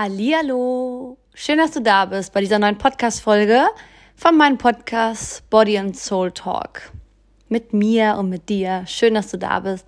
Hallihallo! 0.00 1.18
Schön, 1.34 1.58
dass 1.58 1.72
du 1.72 1.82
da 1.82 2.04
bist 2.04 2.32
bei 2.32 2.40
dieser 2.40 2.60
neuen 2.60 2.78
Podcast-Folge 2.78 3.66
von 4.14 4.36
meinem 4.36 4.56
Podcast 4.56 5.42
Body 5.50 5.76
and 5.76 5.96
Soul 5.96 6.30
Talk. 6.30 6.92
Mit 7.48 7.72
mir 7.72 8.14
und 8.16 8.28
mit 8.28 8.48
dir. 8.48 8.84
Schön, 8.86 9.14
dass 9.14 9.28
du 9.32 9.38
da 9.38 9.58
bist 9.58 9.84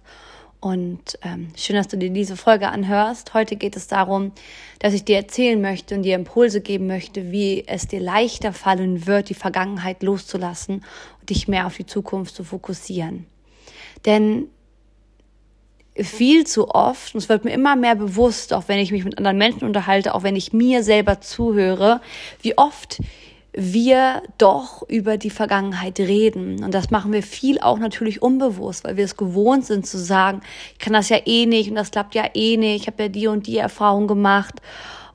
und 0.58 1.16
ähm, 1.22 1.52
schön, 1.54 1.76
dass 1.76 1.86
du 1.86 1.96
dir 1.96 2.10
diese 2.10 2.36
Folge 2.36 2.70
anhörst. 2.70 3.34
Heute 3.34 3.54
geht 3.54 3.76
es 3.76 3.86
darum, 3.86 4.32
dass 4.80 4.94
ich 4.94 5.04
dir 5.04 5.14
erzählen 5.14 5.60
möchte 5.60 5.94
und 5.94 6.02
dir 6.02 6.16
Impulse 6.16 6.60
geben 6.60 6.88
möchte, 6.88 7.30
wie 7.30 7.62
es 7.68 7.86
dir 7.86 8.00
leichter 8.00 8.52
fallen 8.52 9.06
wird, 9.06 9.28
die 9.28 9.34
Vergangenheit 9.34 10.02
loszulassen 10.02 10.84
und 11.20 11.30
dich 11.30 11.46
mehr 11.46 11.68
auf 11.68 11.76
die 11.76 11.86
Zukunft 11.86 12.34
zu 12.34 12.42
fokussieren. 12.42 13.26
Denn 14.06 14.48
viel 15.96 16.46
zu 16.46 16.68
oft, 16.68 17.14
und 17.14 17.18
es 17.18 17.28
wird 17.28 17.44
mir 17.44 17.52
immer 17.52 17.76
mehr 17.76 17.96
bewusst, 17.96 18.52
auch 18.52 18.64
wenn 18.68 18.78
ich 18.78 18.92
mich 18.92 19.04
mit 19.04 19.18
anderen 19.18 19.38
Menschen 19.38 19.64
unterhalte, 19.64 20.14
auch 20.14 20.22
wenn 20.22 20.36
ich 20.36 20.52
mir 20.52 20.82
selber 20.82 21.20
zuhöre, 21.20 22.00
wie 22.42 22.56
oft 22.56 22.98
wir 23.52 24.22
doch 24.38 24.88
über 24.88 25.16
die 25.16 25.30
Vergangenheit 25.30 25.98
reden. 25.98 26.62
Und 26.62 26.72
das 26.72 26.90
machen 26.90 27.12
wir 27.12 27.22
viel 27.22 27.60
auch 27.60 27.78
natürlich 27.78 28.22
unbewusst, 28.22 28.84
weil 28.84 28.96
wir 28.96 29.04
es 29.04 29.16
gewohnt 29.16 29.66
sind 29.66 29.86
zu 29.86 29.98
sagen, 29.98 30.40
ich 30.72 30.78
kann 30.78 30.92
das 30.92 31.08
ja 31.08 31.18
eh 31.26 31.46
nicht 31.46 31.68
und 31.68 31.74
das 31.74 31.90
klappt 31.90 32.14
ja 32.14 32.24
eh 32.34 32.56
nicht, 32.56 32.82
ich 32.82 32.86
habe 32.86 33.04
ja 33.04 33.08
die 33.08 33.26
und 33.26 33.46
die 33.46 33.58
Erfahrung 33.58 34.06
gemacht. 34.06 34.60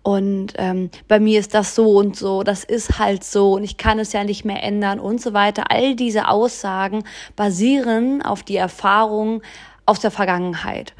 Und 0.04 0.54
ähm, 0.58 0.92
bei 1.08 1.20
mir 1.20 1.40
ist 1.40 1.56
das 1.56 1.74
so 1.74 1.98
und 1.98 2.16
so, 2.16 2.44
das 2.44 2.64
ist 2.64 3.00
halt 3.00 3.24
so 3.24 3.54
und 3.54 3.64
ich 3.64 3.78
kann 3.78 3.98
es 3.98 4.14
ja 4.14 4.24
nicht 4.24 4.46
mehr 4.46 4.62
ändern 4.62 5.00
und 5.00 5.20
so 5.20 5.34
weiter. 5.34 5.72
All 5.72 5.96
diese 5.96 6.28
Aussagen 6.28 7.04
basieren 7.36 8.22
auf 8.22 8.44
die 8.44 8.58
Erfahrung 8.58 9.42
aus 9.86 10.00
der 10.00 10.12
Vergangenheit. 10.12 10.94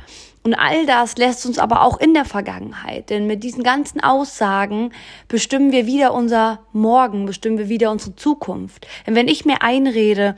Und 0.46 0.54
all 0.54 0.86
das 0.86 1.18
lässt 1.18 1.44
uns 1.48 1.58
aber 1.58 1.82
auch 1.82 2.00
in 2.00 2.14
der 2.14 2.24
Vergangenheit, 2.24 3.10
denn 3.10 3.26
mit 3.26 3.44
diesen 3.44 3.64
ganzen 3.64 4.00
Aussagen 4.00 4.92
bestimmen 5.28 5.72
wir 5.72 5.88
wieder 5.88 6.14
unser 6.14 6.60
Morgen, 6.72 7.26
bestimmen 7.26 7.58
wir 7.58 7.68
wieder 7.68 7.90
unsere 7.90 8.16
Zukunft. 8.16 8.86
Denn 9.08 9.16
wenn 9.16 9.28
ich 9.28 9.46
mir 9.46 9.64
einrede, 9.64 10.36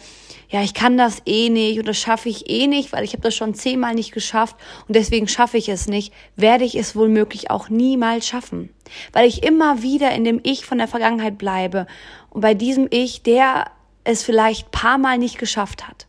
ja, 0.49 0.61
ich 0.61 0.73
kann 0.73 0.95
das 0.95 1.21
eh 1.25 1.49
nicht 1.49 1.85
das 1.85 1.97
schaffe 1.97 2.29
ich 2.29 2.49
eh 2.49 2.67
nicht, 2.67 2.93
weil 2.93 3.03
ich 3.03 3.11
habe 3.11 3.23
das 3.23 3.35
schon 3.35 3.53
zehnmal 3.53 3.95
nicht 3.95 4.13
geschafft 4.13 4.55
und 4.87 4.95
deswegen 4.95 5.27
schaffe 5.27 5.57
ich 5.57 5.67
es 5.67 5.89
nicht, 5.89 6.13
werde 6.37 6.63
ich 6.63 6.75
es 6.75 6.95
wohl 6.95 7.27
auch 7.49 7.67
niemals 7.67 8.25
schaffen. 8.25 8.69
Weil 9.11 9.27
ich 9.27 9.43
immer 9.43 9.81
wieder 9.81 10.11
in 10.11 10.23
dem 10.23 10.39
Ich 10.41 10.65
von 10.65 10.77
der 10.77 10.87
Vergangenheit 10.87 11.37
bleibe 11.37 11.85
und 12.29 12.39
bei 12.39 12.53
diesem 12.53 12.87
Ich, 12.91 13.23
der 13.23 13.65
es 14.05 14.23
vielleicht 14.23 14.71
paar 14.71 14.97
Mal 14.97 15.17
nicht 15.17 15.37
geschafft 15.37 15.85
hat. 15.85 16.06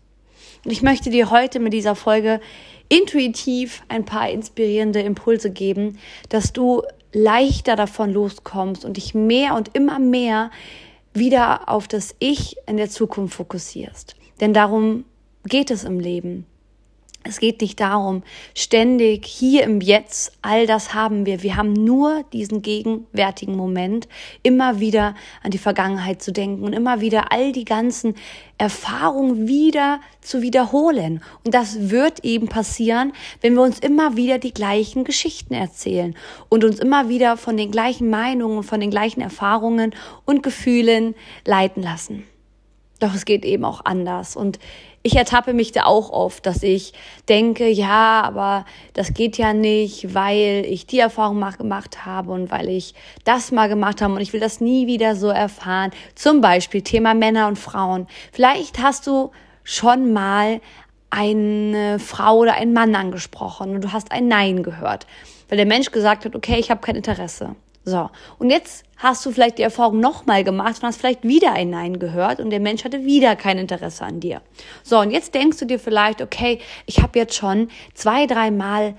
Und 0.68 0.72
ich 0.72 0.82
möchte 0.82 1.08
dir 1.08 1.30
heute 1.30 1.60
mit 1.60 1.72
dieser 1.72 1.94
Folge 1.94 2.42
intuitiv 2.90 3.82
ein 3.88 4.04
paar 4.04 4.28
inspirierende 4.28 5.00
Impulse 5.00 5.50
geben, 5.50 5.98
dass 6.28 6.52
du 6.52 6.82
leichter 7.10 7.74
davon 7.74 8.12
loskommst 8.12 8.84
und 8.84 8.98
dich 8.98 9.14
mehr 9.14 9.54
und 9.54 9.74
immer 9.74 9.98
mehr 9.98 10.50
wieder 11.14 11.70
auf 11.70 11.88
das 11.88 12.14
Ich 12.18 12.56
in 12.66 12.76
der 12.76 12.90
Zukunft 12.90 13.36
fokussierst. 13.36 14.14
Denn 14.42 14.52
darum 14.52 15.06
geht 15.46 15.70
es 15.70 15.84
im 15.84 16.00
Leben. 16.00 16.44
Es 17.28 17.40
geht 17.40 17.60
nicht 17.60 17.78
darum, 17.78 18.22
ständig 18.54 19.26
hier 19.26 19.64
im 19.64 19.80
Jetzt, 19.80 20.32
all 20.40 20.66
das 20.66 20.94
haben 20.94 21.26
wir. 21.26 21.42
Wir 21.42 21.56
haben 21.56 21.72
nur 21.72 22.24
diesen 22.32 22.62
gegenwärtigen 22.62 23.54
Moment, 23.54 24.08
immer 24.42 24.80
wieder 24.80 25.14
an 25.42 25.50
die 25.50 25.58
Vergangenheit 25.58 26.22
zu 26.22 26.32
denken 26.32 26.64
und 26.64 26.72
immer 26.72 27.00
wieder 27.02 27.30
all 27.30 27.52
die 27.52 27.66
ganzen 27.66 28.14
Erfahrungen 28.56 29.46
wieder 29.46 30.00
zu 30.20 30.40
wiederholen. 30.40 31.22
Und 31.44 31.54
das 31.54 31.90
wird 31.90 32.24
eben 32.24 32.48
passieren, 32.48 33.12
wenn 33.42 33.54
wir 33.54 33.62
uns 33.62 33.78
immer 33.78 34.16
wieder 34.16 34.38
die 34.38 34.54
gleichen 34.54 35.04
Geschichten 35.04 35.52
erzählen 35.54 36.16
und 36.48 36.64
uns 36.64 36.78
immer 36.78 37.08
wieder 37.08 37.36
von 37.36 37.56
den 37.56 37.70
gleichen 37.70 38.08
Meinungen, 38.08 38.62
von 38.62 38.80
den 38.80 38.90
gleichen 38.90 39.20
Erfahrungen 39.20 39.94
und 40.24 40.42
Gefühlen 40.42 41.14
leiten 41.44 41.82
lassen. 41.82 42.24
Doch 42.98 43.14
es 43.14 43.24
geht 43.24 43.44
eben 43.44 43.64
auch 43.64 43.84
anders. 43.84 44.36
Und 44.36 44.58
ich 45.02 45.16
ertappe 45.16 45.54
mich 45.54 45.72
da 45.72 45.84
auch 45.84 46.10
oft, 46.10 46.44
dass 46.44 46.62
ich 46.62 46.92
denke, 47.28 47.68
ja, 47.68 48.22
aber 48.22 48.64
das 48.94 49.14
geht 49.14 49.38
ja 49.38 49.52
nicht, 49.52 50.14
weil 50.14 50.66
ich 50.68 50.86
die 50.86 50.98
Erfahrung 50.98 51.38
mal 51.38 51.52
gemacht 51.52 52.04
habe 52.04 52.32
und 52.32 52.50
weil 52.50 52.68
ich 52.68 52.94
das 53.24 53.52
mal 53.52 53.68
gemacht 53.68 54.02
habe 54.02 54.14
und 54.14 54.20
ich 54.20 54.32
will 54.32 54.40
das 54.40 54.60
nie 54.60 54.86
wieder 54.86 55.14
so 55.14 55.28
erfahren. 55.28 55.92
Zum 56.14 56.40
Beispiel 56.40 56.82
Thema 56.82 57.14
Männer 57.14 57.46
und 57.46 57.58
Frauen. 57.58 58.06
Vielleicht 58.32 58.80
hast 58.80 59.06
du 59.06 59.30
schon 59.62 60.12
mal 60.12 60.60
eine 61.10 61.98
Frau 61.98 62.38
oder 62.38 62.54
einen 62.54 62.72
Mann 62.72 62.94
angesprochen 62.94 63.74
und 63.74 63.84
du 63.84 63.92
hast 63.92 64.12
ein 64.12 64.28
Nein 64.28 64.62
gehört, 64.62 65.06
weil 65.48 65.56
der 65.56 65.66
Mensch 65.66 65.90
gesagt 65.90 66.24
hat, 66.24 66.34
okay, 66.34 66.58
ich 66.58 66.70
habe 66.70 66.80
kein 66.80 66.96
Interesse. 66.96 67.54
So, 67.88 68.10
und 68.38 68.50
jetzt 68.50 68.84
hast 68.98 69.24
du 69.24 69.30
vielleicht 69.30 69.58
die 69.58 69.62
Erfahrung 69.62 70.00
nochmal 70.00 70.44
gemacht 70.44 70.82
und 70.82 70.88
hast 70.88 70.98
vielleicht 70.98 71.24
wieder 71.24 71.52
ein 71.52 71.70
Nein 71.70 71.98
gehört 71.98 72.38
und 72.38 72.50
der 72.50 72.60
Mensch 72.60 72.84
hatte 72.84 73.04
wieder 73.04 73.34
kein 73.34 73.58
Interesse 73.58 74.04
an 74.04 74.20
dir. 74.20 74.42
So, 74.82 74.98
und 74.98 75.10
jetzt 75.10 75.34
denkst 75.34 75.58
du 75.58 75.64
dir 75.64 75.78
vielleicht, 75.78 76.20
okay, 76.20 76.60
ich 76.86 77.00
habe 77.00 77.18
jetzt 77.18 77.34
schon 77.34 77.68
zwei, 77.94 78.26
dreimal 78.26 78.94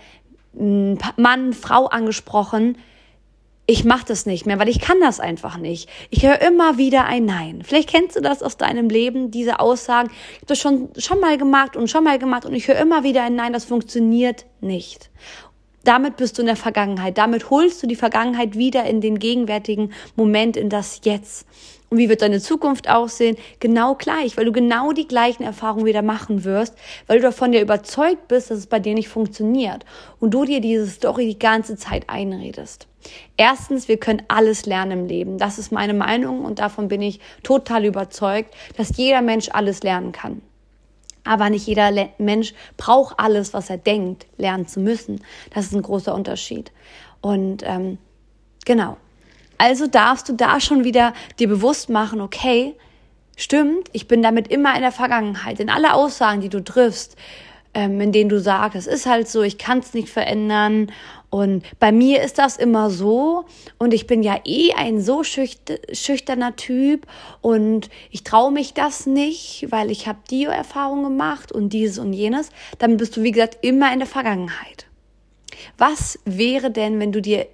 Mann, 0.54 1.54
Frau 1.54 1.86
angesprochen, 1.86 2.78
ich 3.68 3.86
mache 3.86 4.06
das 4.08 4.26
nicht 4.26 4.48
mehr, 4.48 4.58
weil 4.58 4.68
ich 4.68 4.82
kann 4.82 5.00
das 5.00 5.20
einfach 5.20 5.58
nicht. 5.58 5.88
Ich 6.10 6.26
höre 6.26 6.42
immer 6.42 6.80
wieder 6.80 7.06
ein 7.06 7.26
Nein. 7.26 7.62
Vielleicht 7.64 7.88
kennst 7.88 8.16
du 8.16 8.20
das 8.20 8.42
aus 8.42 8.58
deinem 8.58 8.90
Leben, 8.90 9.30
diese 9.30 9.60
Aussagen. 9.60 10.10
Ich 10.10 10.38
habe 10.38 10.46
das 10.48 10.58
schon, 10.58 10.90
schon 10.98 11.20
mal 11.20 11.38
gemacht 11.38 11.76
und 11.76 11.88
schon 11.88 12.04
mal 12.04 12.18
gemacht 12.18 12.46
und 12.46 12.56
ich 12.56 12.68
höre 12.68 12.78
immer 12.78 13.04
wieder 13.04 13.22
ein 13.22 13.36
Nein, 13.36 13.54
das 13.54 13.66
funktioniert 13.66 14.48
nicht. 14.60 15.12
Damit 15.84 16.18
bist 16.18 16.38
du 16.38 16.42
in 16.42 16.48
der 16.48 16.56
Vergangenheit. 16.56 17.18
Damit 17.18 17.50
holst 17.50 17.82
du 17.82 17.88
die 17.88 17.96
Vergangenheit 17.96 18.58
wieder 18.58 18.84
in 18.86 19.02
den 19.02 19.20
gegenwärtigen 19.20 19.94
Moment, 20.16 20.58
in 20.58 20.70
das 20.70 21.02
Jetzt. 21.04 21.48
Und 21.90 21.98
wie 21.98 22.10
wird 22.10 22.22
deine 22.22 22.40
Zukunft 22.40 22.88
aussehen? 22.88 23.36
Genau 23.60 23.96
gleich, 23.96 24.38
weil 24.38 24.46
du 24.46 24.52
genau 24.52 24.92
die 24.92 25.08
gleichen 25.08 25.44
Erfahrungen 25.44 25.86
wieder 25.86 26.04
machen 26.04 26.44
wirst, 26.44 26.76
weil 27.08 27.18
du 27.18 27.24
davon 27.24 27.52
dir 27.52 27.62
überzeugt 27.62 28.28
bist, 28.28 28.52
dass 28.52 28.60
es 28.60 28.68
bei 28.68 28.80
dir 28.80 28.94
nicht 28.94 29.10
funktioniert 29.10 29.86
und 30.20 30.32
du 30.34 30.46
dir 30.46 30.62
diese 30.62 30.88
Story 30.88 31.26
die 31.26 31.40
ganze 31.40 31.78
Zeit 31.78 32.04
einredest. 32.08 32.88
Erstens, 33.38 33.88
wir 33.88 33.98
können 33.98 34.22
alles 34.28 34.66
lernen 34.66 34.92
im 34.92 35.06
Leben. 35.08 35.38
Das 35.38 35.58
ist 35.58 35.72
meine 35.72 35.94
Meinung 35.94 36.46
und 36.46 36.60
davon 36.60 36.90
bin 36.90 37.02
ich 37.02 37.20
total 37.42 37.86
überzeugt, 37.86 38.54
dass 38.78 38.96
jeder 38.98 39.22
Mensch 39.22 39.50
alles 39.52 39.82
lernen 39.82 40.12
kann. 40.12 40.42
Aber 41.24 41.50
nicht 41.50 41.68
jeder 41.68 41.92
Mensch 42.18 42.54
braucht 42.78 43.20
alles, 43.20 43.54
was 43.54 43.70
er 43.70 43.78
denkt, 43.78 44.26
lernen 44.38 44.68
zu 44.68 44.80
müssen. 44.80 45.22
Das 45.54 45.66
ist 45.66 45.74
ein 45.74 45.82
großer 45.82 46.14
Unterschied. 46.14 46.72
Und 47.22 47.64
ähm, 47.66 47.98
genau. 48.66 48.98
Also 49.58 49.88
darfst 49.88 50.30
du 50.30 50.34
da 50.34 50.60
schon 50.60 50.84
wieder 50.84 51.14
dir 51.38 51.50
bewusst 51.50 51.90
machen, 51.90 52.22
okay, 52.22 52.76
stimmt, 53.36 53.90
ich 53.92 54.08
bin 54.08 54.22
damit 54.22 54.48
immer 54.48 54.76
in 54.76 54.82
der 54.82 54.92
Vergangenheit. 54.92 55.60
In 55.60 55.70
alle 55.70 55.94
Aussagen, 55.94 56.42
die 56.42 56.50
du 56.50 56.64
triffst, 56.64 57.18
ähm, 57.74 58.00
in 58.00 58.12
denen 58.12 58.30
du 58.30 58.40
sagst, 58.40 58.76
es 58.76 58.88
ist 58.88 59.06
halt 59.06 59.28
so, 59.28 59.42
ich 59.42 59.58
kann 59.58 59.80
es 59.80 59.94
nicht 59.94 60.10
verändern 60.10 60.92
und 61.30 61.64
bei 61.80 61.92
mir 61.92 62.24
ist 62.24 62.40
das 62.40 62.58
immer 62.58 62.90
so 62.90 63.46
und 63.78 63.94
ich 63.94 64.08
bin 64.08 64.24
ja 64.24 64.40
eh 64.46 64.74
ein 64.74 65.00
so 65.00 65.24
schüchterner 65.24 66.56
Typ 66.56 67.06
und 67.42 67.90
ich 68.10 68.24
traue 68.24 68.52
mich 68.52 68.74
das 68.74 69.06
nicht, 69.06 69.68
weil 69.70 69.92
ich 69.92 70.08
habe 70.08 70.20
die 70.30 70.46
Erfahrung 70.46 71.04
gemacht 71.04 71.52
und 71.52 71.72
dieses 71.72 72.00
und 72.00 72.14
jenes. 72.14 72.50
Dann 72.80 72.98
bist 72.98 73.16
du, 73.16 73.24
wie 73.24 73.32
gesagt, 73.32 73.60
immer 73.62 73.94
in 73.94 74.00
der 74.00 74.08
Vergangenheit. 74.08 74.88
Was 75.78 76.18
wäre 76.26 76.72
denn, 76.72 77.00
wenn 77.00 77.12
du 77.12 77.22
dir 77.22 77.48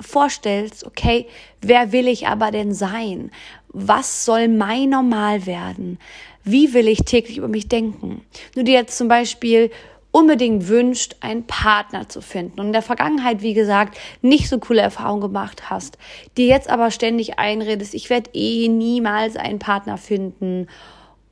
vorstellst, 0.00 0.86
okay, 0.86 1.26
wer 1.60 1.90
will 1.90 2.06
ich 2.06 2.28
aber 2.28 2.52
denn 2.52 2.72
sein? 2.72 3.32
Was 3.68 4.24
soll 4.24 4.46
mein 4.46 4.90
Normal 4.90 5.44
werden? 5.44 5.98
Wie 6.44 6.72
will 6.72 6.86
ich 6.86 7.00
täglich 7.00 7.38
über 7.38 7.48
mich 7.48 7.68
denken? 7.68 8.22
Du 8.54 8.62
dir 8.62 8.74
jetzt 8.74 8.96
zum 8.96 9.08
Beispiel 9.08 9.70
unbedingt 10.18 10.66
wünscht, 10.66 11.16
einen 11.20 11.46
Partner 11.46 12.08
zu 12.08 12.20
finden 12.20 12.58
und 12.58 12.66
in 12.66 12.72
der 12.72 12.82
Vergangenheit, 12.82 13.40
wie 13.40 13.54
gesagt, 13.54 13.96
nicht 14.20 14.48
so 14.48 14.58
coole 14.58 14.80
Erfahrungen 14.80 15.20
gemacht 15.20 15.70
hast, 15.70 15.96
dir 16.36 16.46
jetzt 16.46 16.68
aber 16.68 16.90
ständig 16.90 17.38
einredest, 17.38 17.94
ich 17.94 18.10
werde 18.10 18.30
eh 18.34 18.68
niemals 18.68 19.36
einen 19.36 19.60
Partner 19.60 19.96
finden 19.96 20.66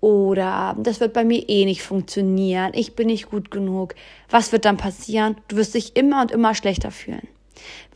oder 0.01 0.77
das 0.79 1.01
wird 1.01 1.15
bei 1.15 1.25
mir 1.25 1.49
eh 1.49 1.65
nicht 1.65 1.83
funktionieren, 1.83 2.73
ich 2.75 2.95
bin 2.95 3.09
nicht 3.09 3.29
gut 3.29 3.51
genug, 3.51 3.97
was 4.31 4.53
wird 4.53 4.65
dann 4.65 4.77
passieren? 4.77 5.37
Du 5.49 5.57
wirst 5.57 5.75
dich 5.75 5.97
immer 5.97 6.23
und 6.23 6.31
immer 6.31 6.55
schlechter 6.55 6.93
fühlen. 6.93 7.27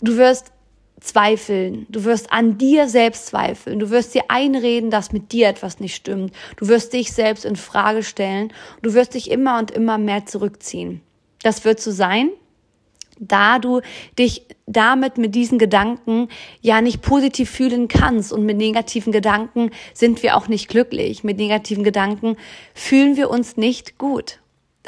Du 0.00 0.16
wirst 0.16 0.52
zweifeln. 1.00 1.86
Du 1.88 2.04
wirst 2.04 2.32
an 2.32 2.58
dir 2.58 2.88
selbst 2.88 3.26
zweifeln. 3.26 3.78
Du 3.78 3.90
wirst 3.90 4.14
dir 4.14 4.24
einreden, 4.28 4.90
dass 4.90 5.12
mit 5.12 5.32
dir 5.32 5.48
etwas 5.48 5.80
nicht 5.80 5.94
stimmt. 5.94 6.34
Du 6.56 6.68
wirst 6.68 6.92
dich 6.92 7.12
selbst 7.12 7.44
in 7.44 7.56
Frage 7.56 8.02
stellen. 8.02 8.52
Du 8.82 8.94
wirst 8.94 9.14
dich 9.14 9.30
immer 9.30 9.58
und 9.58 9.70
immer 9.70 9.98
mehr 9.98 10.26
zurückziehen. 10.26 11.00
Das 11.42 11.64
wird 11.64 11.80
so 11.80 11.90
sein, 11.90 12.30
da 13.18 13.58
du 13.58 13.80
dich 14.18 14.46
damit 14.66 15.18
mit 15.18 15.34
diesen 15.34 15.58
Gedanken 15.58 16.28
ja 16.60 16.80
nicht 16.80 17.02
positiv 17.02 17.50
fühlen 17.50 17.86
kannst 17.88 18.32
und 18.32 18.44
mit 18.44 18.56
negativen 18.56 19.12
Gedanken 19.12 19.70
sind 19.94 20.22
wir 20.22 20.36
auch 20.36 20.48
nicht 20.48 20.68
glücklich. 20.68 21.22
Mit 21.22 21.36
negativen 21.36 21.84
Gedanken 21.84 22.36
fühlen 22.74 23.16
wir 23.16 23.30
uns 23.30 23.56
nicht 23.56 23.98
gut. 23.98 24.39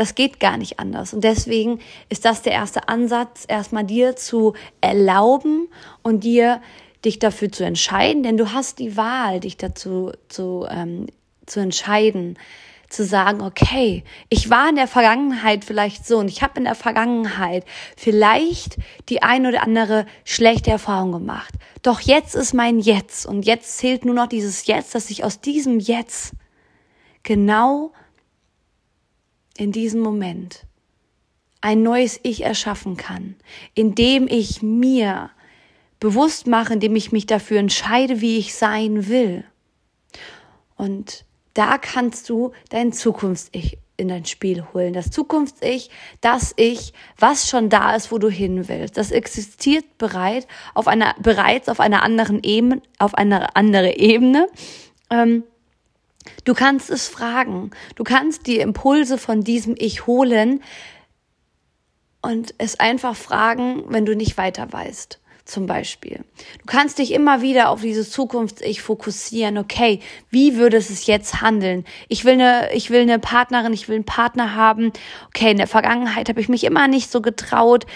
Das 0.02 0.16
geht 0.16 0.40
gar 0.40 0.56
nicht 0.56 0.80
anders. 0.80 1.14
Und 1.14 1.22
deswegen 1.22 1.78
ist 2.08 2.24
das 2.24 2.42
der 2.42 2.54
erste 2.54 2.88
Ansatz, 2.88 3.44
erstmal 3.46 3.84
dir 3.84 4.16
zu 4.16 4.54
erlauben 4.80 5.68
und 6.02 6.24
dir 6.24 6.60
dich 7.04 7.20
dafür 7.20 7.52
zu 7.52 7.64
entscheiden, 7.64 8.24
denn 8.24 8.36
du 8.36 8.52
hast 8.52 8.80
die 8.80 8.96
Wahl, 8.96 9.38
dich 9.38 9.58
dazu 9.58 10.10
zu, 10.28 10.66
ähm, 10.68 11.06
zu 11.46 11.60
entscheiden, 11.60 12.36
zu 12.88 13.04
sagen, 13.04 13.42
okay, 13.42 14.02
ich 14.28 14.50
war 14.50 14.70
in 14.70 14.74
der 14.74 14.88
Vergangenheit 14.88 15.64
vielleicht 15.64 16.04
so 16.04 16.18
und 16.18 16.26
ich 16.26 16.42
habe 16.42 16.58
in 16.58 16.64
der 16.64 16.74
Vergangenheit 16.74 17.64
vielleicht 17.96 18.78
die 19.08 19.22
ein 19.22 19.46
oder 19.46 19.62
andere 19.62 20.04
schlechte 20.24 20.72
Erfahrung 20.72 21.12
gemacht. 21.12 21.54
Doch 21.82 22.00
jetzt 22.00 22.34
ist 22.34 22.54
mein 22.54 22.80
Jetzt 22.80 23.24
und 23.24 23.46
jetzt 23.46 23.78
zählt 23.78 24.04
nur 24.04 24.16
noch 24.16 24.26
dieses 24.26 24.66
Jetzt, 24.66 24.96
dass 24.96 25.10
ich 25.10 25.22
aus 25.22 25.40
diesem 25.40 25.78
Jetzt 25.78 26.32
genau 27.22 27.92
in 29.56 29.72
diesem 29.72 30.00
Moment 30.00 30.66
ein 31.60 31.82
neues 31.82 32.18
Ich 32.22 32.42
erschaffen 32.42 32.96
kann, 32.96 33.36
indem 33.74 34.26
ich 34.28 34.62
mir 34.62 35.30
bewusst 36.00 36.46
mache, 36.46 36.74
indem 36.74 36.96
ich 36.96 37.12
mich 37.12 37.26
dafür 37.26 37.58
entscheide, 37.58 38.20
wie 38.20 38.38
ich 38.38 38.54
sein 38.54 39.08
will. 39.08 39.44
Und 40.76 41.24
da 41.54 41.78
kannst 41.78 42.28
du 42.28 42.52
dein 42.70 42.92
Zukunfts-Ich 42.92 43.78
in 43.96 44.08
dein 44.08 44.24
Spiel 44.24 44.64
holen. 44.72 44.94
Das 44.94 45.10
Zukunfts-Ich, 45.10 45.90
das 46.20 46.54
Ich, 46.56 46.92
was 47.18 47.48
schon 47.48 47.68
da 47.68 47.94
ist, 47.94 48.10
wo 48.10 48.18
du 48.18 48.28
hin 48.28 48.68
willst. 48.68 48.96
Das 48.96 49.12
existiert 49.12 49.84
bereit 49.98 50.48
auf 50.74 50.88
einer, 50.88 51.14
bereits 51.20 51.68
auf 51.68 51.78
einer 51.78 52.02
anderen 52.02 52.42
Ebene, 52.42 52.82
auf 52.98 53.14
einer 53.14 53.56
andere 53.56 53.96
Ebene. 53.96 54.48
Ähm, 55.08 55.44
du 56.44 56.54
kannst 56.54 56.90
es 56.90 57.08
fragen. 57.08 57.70
Du 57.96 58.04
kannst 58.04 58.46
die 58.46 58.58
Impulse 58.58 59.18
von 59.18 59.42
diesem 59.42 59.74
Ich 59.78 60.06
holen 60.06 60.62
und 62.20 62.54
es 62.58 62.78
einfach 62.78 63.16
fragen, 63.16 63.84
wenn 63.88 64.06
du 64.06 64.14
nicht 64.14 64.38
weiter 64.38 64.72
weißt 64.72 65.18
zum 65.44 65.66
Beispiel. 65.66 66.24
Du 66.60 66.66
kannst 66.66 66.98
dich 66.98 67.12
immer 67.12 67.42
wieder 67.42 67.68
auf 67.70 67.80
dieses 67.80 68.10
Zukunfts-Ich 68.10 68.80
fokussieren. 68.80 69.58
Okay, 69.58 70.00
wie 70.30 70.56
würde 70.56 70.76
es 70.76 71.06
jetzt 71.06 71.40
handeln? 71.40 71.84
Ich 72.08 72.24
will 72.24 72.34
eine, 72.34 72.72
ich 72.72 72.90
will 72.90 73.00
eine 73.00 73.18
Partnerin, 73.18 73.72
ich 73.72 73.88
will 73.88 73.96
einen 73.96 74.04
Partner 74.04 74.54
haben. 74.54 74.92
Okay, 75.28 75.50
in 75.50 75.56
der 75.56 75.66
Vergangenheit 75.66 76.28
habe 76.28 76.40
ich 76.40 76.48
mich 76.48 76.64
immer 76.64 76.86
nicht 76.86 77.10
so 77.10 77.20
getraut, 77.20 77.86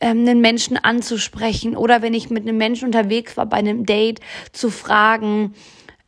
ähm, 0.00 0.20
einen 0.20 0.40
Menschen 0.40 0.76
anzusprechen 0.76 1.76
oder 1.76 2.02
wenn 2.02 2.12
ich 2.12 2.28
mit 2.28 2.42
einem 2.42 2.58
Menschen 2.58 2.86
unterwegs 2.86 3.36
war 3.36 3.46
bei 3.46 3.58
einem 3.58 3.86
Date 3.86 4.20
zu 4.52 4.70
fragen, 4.70 5.54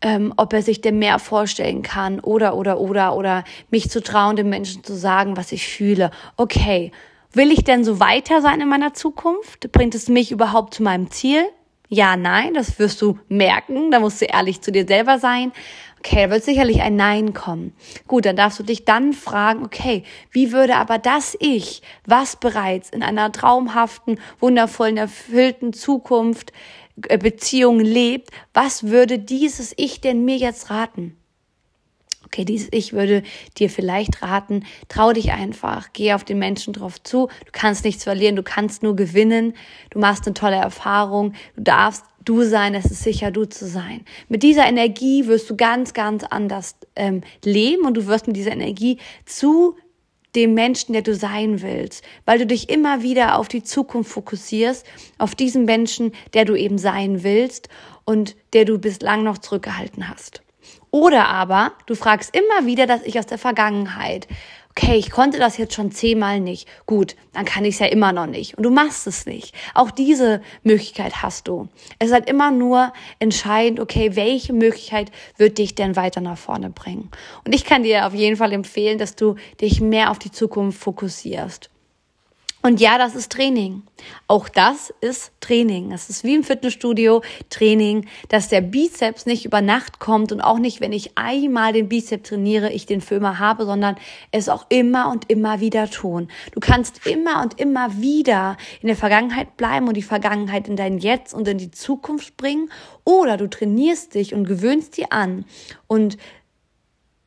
ähm, 0.01 0.33
ob 0.37 0.53
er 0.53 0.63
sich 0.63 0.81
denn 0.81 0.99
mehr 0.99 1.19
vorstellen 1.19 1.83
kann 1.83 2.21
oder 2.21 2.57
oder 2.57 2.81
oder 2.81 3.17
oder 3.17 3.45
mich 3.71 3.91
zu 3.91 4.03
trauen, 4.03 4.37
dem 4.37 4.49
Menschen 4.49 4.85
zu 4.85 4.95
sagen, 4.95 5.37
was 5.37 5.53
ich 5.53 5.67
fühle. 5.67 6.11
Okay, 6.37 6.93
Will 7.33 7.53
ich 7.53 7.63
denn 7.63 7.85
so 7.85 8.01
weiter 8.01 8.41
sein 8.41 8.61
in 8.61 8.69
meiner 8.69 8.95
Zukunft? 8.95 9.71
Bringt 9.71 9.95
es 9.95 10.09
mich 10.09 10.33
überhaupt 10.33 10.75
zu 10.75 10.83
meinem 10.83 11.11
Ziel? 11.11 11.45
Ja, 11.91 12.17
nein, 12.17 12.55
das 12.55 12.79
wirst 12.79 13.03
du 13.03 13.19
merken. 13.29 13.91
Da 13.91 14.01
musst 14.01 14.21
du 14.21 14.25
ehrlich 14.25 14.63
zu 14.63 14.73
dir 14.73 14.87
selber 14.87 15.19
sein. 15.19 15.53
Okay, 15.99 16.25
da 16.25 16.31
wird 16.31 16.45
sicherlich 16.45 16.81
ein 16.81 16.97
Nein 16.97 17.35
kommen. 17.35 17.75
Gut, 18.07 18.25
dann 18.25 18.37
darfst 18.37 18.59
du 18.59 18.63
dich 18.63 18.85
dann 18.85 19.13
fragen, 19.13 19.65
okay, 19.65 20.05
wie 20.31 20.53
würde 20.53 20.77
aber 20.77 20.99
das 20.99 21.37
Ich, 21.41 21.83
was 22.07 22.37
bereits 22.37 22.91
in 22.91 23.03
einer 23.03 23.31
traumhaften, 23.33 24.21
wundervollen, 24.39 24.97
erfüllten 24.97 25.73
Zukunft, 25.73 26.53
Beziehung 27.19 27.81
lebt, 27.81 28.31
was 28.55 28.85
würde 28.85 29.19
dieses 29.19 29.73
Ich 29.77 30.01
denn 30.01 30.25
mir 30.25 30.37
jetzt 30.37 30.71
raten? 30.71 31.17
Okay, 32.29 32.45
dieses 32.45 32.69
Ich 32.73 32.93
würde 32.93 33.23
dir 33.57 33.71
vielleicht 33.71 34.21
raten, 34.23 34.65
trau 34.89 35.13
dich 35.13 35.33
einfach, 35.33 35.95
geh 35.95 36.13
auf 36.13 36.25
den 36.25 36.39
Menschen 36.39 36.75
drauf 36.75 37.03
zu. 37.03 37.29
Du 37.47 37.53
kannst 37.53 37.85
nichts 37.85 38.05
verlieren, 38.05 38.37
du 38.37 38.43
kannst 38.43 38.83
nur 38.83 38.97
gewinnen. 38.97 39.55
Du 39.91 39.99
machst 39.99 40.27
eine 40.27 40.35
tolle 40.35 40.57
Erfahrung. 40.57 41.33
Du 41.57 41.63
darfst 41.63 42.05
du 42.25 42.43
sein, 42.43 42.75
es 42.75 42.85
ist 42.85 43.03
sicher, 43.03 43.31
du 43.31 43.47
zu 43.47 43.67
sein. 43.67 44.05
Mit 44.29 44.43
dieser 44.43 44.67
Energie 44.67 45.27
wirst 45.27 45.49
du 45.49 45.57
ganz, 45.57 45.95
ganz 45.95 46.23
anders 46.25 46.77
ähm, 46.97 47.23
leben 47.45 47.87
und 47.87 47.97
du 47.97 48.07
wirst 48.07 48.27
mit 48.27 48.37
dieser 48.37 48.53
Energie 48.53 48.99
zu 49.25 49.77
dem 50.35 50.55
Menschen, 50.55 50.93
der 50.93 51.03
du 51.03 51.15
sein 51.15 51.63
willst, 51.63 52.05
weil 52.25 52.39
du 52.39 52.47
dich 52.47 52.69
immer 52.69 53.03
wieder 53.03 53.39
auf 53.39 53.49
die 53.49 53.63
Zukunft 53.63 54.11
fokussierst, 54.11 54.87
auf 55.19 55.35
diesen 55.35 55.65
Menschen, 55.65 56.13
der 56.35 56.45
du 56.45 56.55
eben 56.55 56.79
sein 56.79 57.23
willst 57.23 57.69
und 58.05 58.37
der 58.53 58.65
du 58.65 58.79
bislang 58.79 59.23
noch 59.23 59.39
zurückgehalten 59.39 60.09
hast. 60.09 60.43
Oder 60.91 61.29
aber 61.29 61.73
du 61.87 61.95
fragst 61.95 62.35
immer 62.35 62.67
wieder 62.67 62.87
das 62.87 63.03
Ich 63.05 63.19
aus 63.19 63.27
der 63.27 63.39
Vergangenheit. 63.39 64.27
Okay, 64.81 64.95
ich 64.95 65.11
konnte 65.11 65.41
das 65.41 65.57
jetzt 65.57 65.75
schon 65.75 65.91
zehnmal 65.91 66.39
nicht. 66.39 66.69
Gut, 66.87 67.17
dann 67.33 67.45
kann 67.45 67.65
ich 67.65 67.75
es 67.75 67.81
ja 67.81 67.87
immer 67.87 68.13
noch 68.13 68.27
nicht. 68.27 68.57
Und 68.57 68.63
du 68.63 68.71
machst 68.71 69.09
es 69.09 69.27
nicht. 69.27 69.53
Auch 69.75 69.91
diese 69.91 70.41
Möglichkeit 70.63 71.21
hast 71.21 71.49
du. 71.49 71.69
Es 71.99 72.09
ist 72.09 72.15
halt 72.15 72.31
immer 72.31 72.53
nur 72.53 72.93
entscheidend, 73.19 73.81
okay, 73.81 74.15
welche 74.15 74.53
Möglichkeit 74.53 75.11
wird 75.37 75.59
dich 75.59 75.75
denn 75.75 75.97
weiter 75.97 76.21
nach 76.21 76.39
vorne 76.39 76.71
bringen? 76.71 77.11
Und 77.45 77.57
ich 77.57 77.65
kann 77.65 77.83
dir 77.83 78.07
auf 78.07 78.15
jeden 78.15 78.37
Fall 78.37 78.53
empfehlen, 78.53 78.99
dass 78.99 79.17
du 79.17 79.35
dich 79.61 79.81
mehr 79.81 80.13
auf 80.13 80.21
die 80.21 80.31
Zukunft 80.31 80.79
fokussierst. 80.79 81.71
Und 82.69 82.81
ja, 82.81 82.99
das 82.99 83.15
ist 83.15 83.33
Training. 83.33 83.83
Auch 84.27 84.51
das 84.51 84.93
ist 85.01 85.33
Training. 85.41 85.91
Es 85.91 86.11
ist 86.11 86.23
wie 86.23 86.35
im 86.35 86.45
Fitnessstudio 86.45 87.23
Training, 87.49 88.07
dass 88.29 88.51
der 88.51 88.61
Bizeps 88.61 89.25
nicht 89.25 89.47
über 89.47 89.63
Nacht 89.63 90.01
kommt 90.01 90.33
und 90.33 90.43
auch 90.43 90.59
nicht, 90.59 90.83
wenn 90.83 90.93
ich 90.93 91.17
einmal 91.17 91.73
den 91.73 91.89
Bizeps 91.89 92.29
trainiere, 92.29 92.71
ich 92.71 92.85
den 92.85 93.01
für 93.01 93.15
immer 93.15 93.39
habe, 93.39 93.65
sondern 93.65 93.97
es 94.33 94.51
auch 94.51 94.67
immer 94.69 95.11
und 95.11 95.31
immer 95.31 95.61
wieder 95.61 95.89
tun. 95.89 96.29
Du 96.53 96.61
kannst 96.61 97.07
immer 97.07 97.41
und 97.41 97.59
immer 97.59 98.03
wieder 98.03 98.59
in 98.83 98.89
der 98.89 98.97
Vergangenheit 98.97 99.57
bleiben 99.57 99.89
und 99.89 99.97
die 99.97 100.03
Vergangenheit 100.03 100.69
in 100.69 100.77
dein 100.77 100.99
Jetzt 100.99 101.33
und 101.33 101.49
in 101.49 101.57
die 101.57 101.71
Zukunft 101.71 102.37
bringen 102.37 102.69
oder 103.05 103.39
du 103.39 103.49
trainierst 103.49 104.15
dich 104.15 104.35
und 104.35 104.45
gewöhnst 104.45 104.99
dir 104.99 105.07
an 105.09 105.47
und 105.87 106.19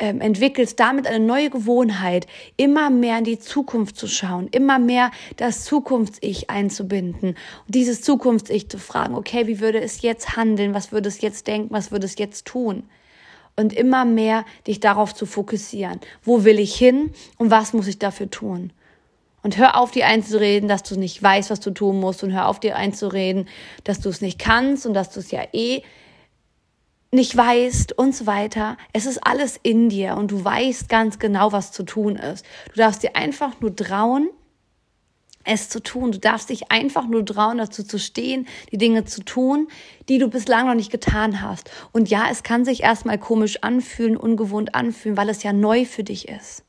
ähm, 0.02 0.20
entwickelst 0.20 0.80
damit 0.80 1.06
eine 1.06 1.24
neue 1.24 1.52
Gewohnheit, 1.52 2.26
immer 2.58 2.90
mehr 2.90 3.20
in 3.20 3.24
die 3.24 3.38
Zukunft 3.38 3.96
zu 3.96 4.08
schauen, 4.08 4.48
immer 4.48 4.80
mehr 4.80 5.12
das 5.38 5.64
Zukunfts-Ich 5.64 6.50
einzubinden 6.50 7.30
und 7.30 7.76
dieses 7.76 8.02
Zukunfts-Ich 8.02 8.68
zu 8.68 8.80
fragen, 8.80 9.14
okay, 9.14 9.46
wie 9.46 9.60
würde 9.60 9.80
es 9.80 10.02
jetzt 10.02 10.36
handeln, 10.36 10.74
was 10.74 10.92
würde 10.92 11.08
es 11.08 11.22
jetzt 11.22 11.46
denken, 11.46 11.70
was 11.72 11.92
würde 11.92 12.08
es 12.08 12.18
jetzt 12.18 12.46
tun? 12.46 12.84
Und 13.56 13.74
immer 13.74 14.06
mehr 14.06 14.44
dich 14.66 14.80
darauf 14.80 15.14
zu 15.14 15.28
fokussieren. 15.28 16.00
Wo 16.24 16.46
will 16.46 16.58
ich 16.58 16.74
hin 16.74 17.12
und 17.38 17.52
was 17.52 17.74
muss 17.74 17.86
ich 17.86 18.00
dafür 18.00 18.30
tun? 18.32 18.74
Und 19.44 19.58
hör 19.58 19.78
auf, 19.78 19.92
dir 19.92 20.08
einzureden, 20.08 20.68
dass 20.68 20.82
du 20.82 20.98
nicht 21.00 21.22
weißt, 21.22 21.52
was 21.52 21.60
du 21.60 21.70
tun 21.72 22.00
musst. 22.00 22.24
Und 22.24 22.32
hör 22.32 22.48
auf, 22.48 22.60
dir 22.60 22.76
einzureden, 22.76 23.48
dass 23.84 24.00
du 24.00 24.10
es 24.10 24.22
nicht 24.22 24.40
kannst 24.40 24.86
und 24.86 24.94
dass 24.96 25.12
du 25.12 25.20
es 25.20 25.30
ja 25.30 25.42
eh 25.54 25.84
nicht 27.12 27.36
weißt 27.36 27.98
und 27.98 28.16
so 28.16 28.26
weiter. 28.26 28.78
Es 28.94 29.06
ist 29.06 29.20
alles 29.26 29.60
in 29.62 29.90
dir 29.90 30.16
und 30.16 30.32
du 30.32 30.44
weißt 30.44 30.88
ganz 30.88 31.20
genau, 31.20 31.52
was 31.52 31.72
zu 31.72 31.84
tun 31.84 32.16
ist. 32.16 32.46
Du 32.70 32.76
darfst 32.76 33.04
dir 33.04 33.16
einfach 33.16 33.60
nur 33.60 33.76
trauen, 33.76 34.30
es 35.44 35.70
zu 35.70 35.82
tun. 35.82 36.12
Du 36.12 36.20
darfst 36.20 36.50
dich 36.50 36.72
einfach 36.72 37.08
nur 37.08 37.26
trauen, 37.26 37.58
dazu 37.58 37.84
zu 37.84 38.00
stehen, 38.00 38.48
die 38.72 38.78
Dinge 38.78 39.06
zu 39.06 39.24
tun, 39.24 39.68
die 40.08 40.20
du 40.20 40.30
bislang 40.30 40.68
noch 40.68 40.76
nicht 40.76 40.92
getan 40.92 41.42
hast. 41.42 41.70
Und 41.92 42.10
ja, 42.10 42.28
es 42.32 42.44
kann 42.44 42.64
sich 42.64 42.84
erstmal 42.84 43.18
komisch 43.18 43.62
anfühlen, 43.62 44.16
ungewohnt 44.16 44.74
anfühlen, 44.74 45.18
weil 45.18 45.30
es 45.30 45.44
ja 45.44 45.52
neu 45.52 45.86
für 45.86 46.04
dich 46.04 46.30
ist. 46.30 46.64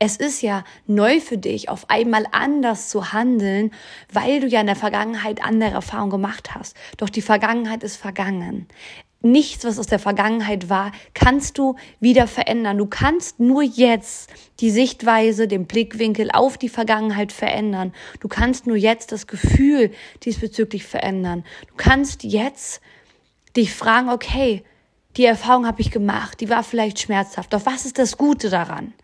Es 0.00 0.16
ist 0.16 0.42
ja 0.42 0.64
neu 0.86 1.20
für 1.20 1.38
dich, 1.38 1.68
auf 1.68 1.88
einmal 1.90 2.26
anders 2.32 2.88
zu 2.88 3.12
handeln, 3.12 3.72
weil 4.12 4.40
du 4.40 4.48
ja 4.48 4.60
in 4.60 4.66
der 4.66 4.74
Vergangenheit 4.74 5.44
andere 5.44 5.70
Erfahrungen 5.70 6.10
gemacht 6.10 6.54
hast. 6.54 6.76
Doch 6.96 7.08
die 7.08 7.22
Vergangenheit 7.22 7.84
ist 7.84 7.96
vergangen 7.96 8.66
nichts, 9.22 9.64
was 9.64 9.78
aus 9.78 9.86
der 9.86 9.98
Vergangenheit 9.98 10.68
war, 10.68 10.92
kannst 11.14 11.58
du 11.58 11.76
wieder 12.00 12.26
verändern. 12.26 12.78
Du 12.78 12.86
kannst 12.86 13.40
nur 13.40 13.62
jetzt 13.62 14.30
die 14.60 14.70
Sichtweise, 14.70 15.48
den 15.48 15.66
Blickwinkel 15.66 16.30
auf 16.30 16.58
die 16.58 16.68
Vergangenheit 16.68 17.32
verändern. 17.32 17.92
Du 18.20 18.28
kannst 18.28 18.66
nur 18.66 18.76
jetzt 18.76 19.12
das 19.12 19.26
Gefühl 19.26 19.92
diesbezüglich 20.24 20.84
verändern. 20.86 21.44
Du 21.68 21.74
kannst 21.76 22.24
jetzt 22.24 22.80
dich 23.56 23.72
fragen, 23.72 24.08
okay, 24.10 24.64
die 25.16 25.24
Erfahrung 25.24 25.66
habe 25.66 25.80
ich 25.80 25.90
gemacht, 25.90 26.40
die 26.40 26.48
war 26.48 26.62
vielleicht 26.62 27.00
schmerzhaft, 27.00 27.52
doch 27.52 27.66
was 27.66 27.84
ist 27.84 27.98
das 27.98 28.16
Gute 28.16 28.48
daran? 28.48 28.94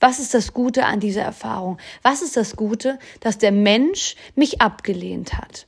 Was 0.00 0.18
ist 0.18 0.34
das 0.34 0.52
Gute 0.52 0.86
an 0.86 1.00
dieser 1.00 1.22
Erfahrung? 1.22 1.78
Was 2.02 2.22
ist 2.22 2.36
das 2.36 2.56
Gute, 2.56 2.98
dass 3.20 3.38
der 3.38 3.52
Mensch 3.52 4.16
mich 4.34 4.60
abgelehnt 4.60 5.34
hat? 5.34 5.66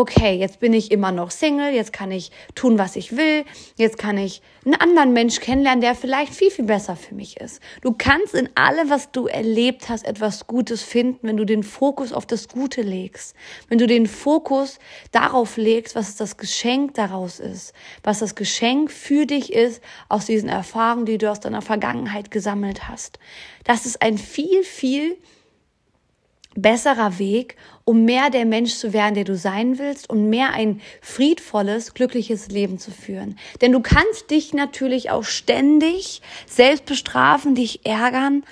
Okay, 0.00 0.34
jetzt 0.34 0.60
bin 0.60 0.72
ich 0.72 0.90
immer 0.90 1.12
noch 1.12 1.30
Single, 1.30 1.74
jetzt 1.74 1.92
kann 1.92 2.10
ich 2.10 2.32
tun, 2.54 2.78
was 2.78 2.96
ich 2.96 3.16
will, 3.16 3.44
jetzt 3.76 3.98
kann 3.98 4.16
ich 4.16 4.40
einen 4.64 4.74
anderen 4.74 5.12
Mensch 5.12 5.40
kennenlernen, 5.40 5.82
der 5.82 5.94
vielleicht 5.94 6.34
viel, 6.34 6.50
viel 6.50 6.64
besser 6.64 6.96
für 6.96 7.14
mich 7.14 7.36
ist. 7.36 7.60
Du 7.82 7.94
kannst 7.96 8.34
in 8.34 8.48
allem, 8.56 8.88
was 8.88 9.12
du 9.12 9.26
erlebt 9.26 9.90
hast, 9.90 10.06
etwas 10.06 10.46
Gutes 10.46 10.82
finden, 10.82 11.18
wenn 11.22 11.36
du 11.36 11.44
den 11.44 11.62
Fokus 11.62 12.12
auf 12.14 12.24
das 12.24 12.48
Gute 12.48 12.80
legst. 12.80 13.36
Wenn 13.68 13.78
du 13.78 13.86
den 13.86 14.06
Fokus 14.06 14.78
darauf 15.12 15.58
legst, 15.58 15.94
was 15.94 16.16
das 16.16 16.38
Geschenk 16.38 16.94
daraus 16.94 17.38
ist, 17.38 17.74
was 18.02 18.20
das 18.20 18.34
Geschenk 18.34 18.90
für 18.90 19.26
dich 19.26 19.52
ist 19.52 19.82
aus 20.08 20.24
diesen 20.24 20.48
Erfahrungen, 20.48 21.04
die 21.04 21.18
du 21.18 21.30
aus 21.30 21.40
deiner 21.40 21.62
Vergangenheit 21.62 22.30
gesammelt 22.30 22.88
hast. 22.88 23.18
Das 23.64 23.84
ist 23.84 24.00
ein 24.00 24.16
viel, 24.16 24.62
viel 24.62 25.18
besserer 26.54 27.18
Weg, 27.18 27.56
um 27.90 28.04
mehr 28.04 28.30
der 28.30 28.46
Mensch 28.46 28.74
zu 28.74 28.92
werden, 28.92 29.16
der 29.16 29.24
du 29.24 29.34
sein 29.34 29.76
willst 29.80 30.08
und 30.08 30.30
mehr 30.30 30.52
ein 30.52 30.80
friedvolles, 31.02 31.92
glückliches 31.92 32.46
Leben 32.46 32.78
zu 32.78 32.92
führen. 32.92 33.36
Denn 33.60 33.72
du 33.72 33.80
kannst 33.80 34.30
dich 34.30 34.54
natürlich 34.54 35.10
auch 35.10 35.24
ständig 35.24 36.22
selbst 36.46 36.84
bestrafen, 36.84 37.56
dich 37.56 37.84
ärgern 37.84 38.44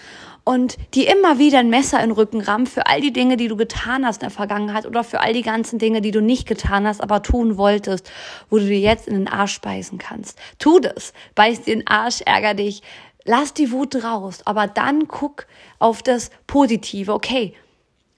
und 0.43 0.77
dir 0.93 1.09
immer 1.09 1.39
wieder 1.39 1.61
ein 1.61 1.71
Messer 1.71 1.99
in 1.99 2.09
den 2.09 2.17
Rücken 2.17 2.41
rammen 2.41 2.67
für 2.67 2.89
all 2.89 3.01
die 3.01 3.13
Dinge, 3.13 3.37
die 3.37 3.47
du 3.47 3.57
getan 3.57 4.05
hast 4.05 4.17
in 4.17 4.29
der 4.29 4.31
Vergangenheit 4.31 4.87
oder 4.87 5.05
für 5.05 5.21
all 5.21 5.35
die 5.35 5.43
ganzen 5.43 5.79
Dinge, 5.79 6.01
die 6.01 6.11
du 6.11 6.21
nicht 6.21 6.49
getan 6.49 6.85
hast, 6.85 7.01
aber 7.01 7.23
tun 7.23 7.57
wolltest, 7.57 8.11
wo 8.51 8.59
du 8.59 8.65
dir 8.65 8.81
jetzt 8.81 9.07
in 9.07 9.15
den 9.15 9.29
Arsch 9.29 9.55
speisen 9.55 9.99
kannst. 9.99 10.37
Tu 10.59 10.81
das, 10.81 11.13
beiß 11.37 11.63
dir 11.63 11.77
den 11.77 11.87
Arsch, 11.87 12.23
ärger 12.23 12.55
dich, 12.55 12.83
lass 13.25 13.55
die 13.55 13.71
Wut 13.71 14.03
raus, 14.03 14.41
aber 14.47 14.67
dann 14.67 15.07
guck 15.07 15.47
auf 15.79 16.03
das 16.03 16.33
Positive. 16.49 17.13
Okay, 17.13 17.55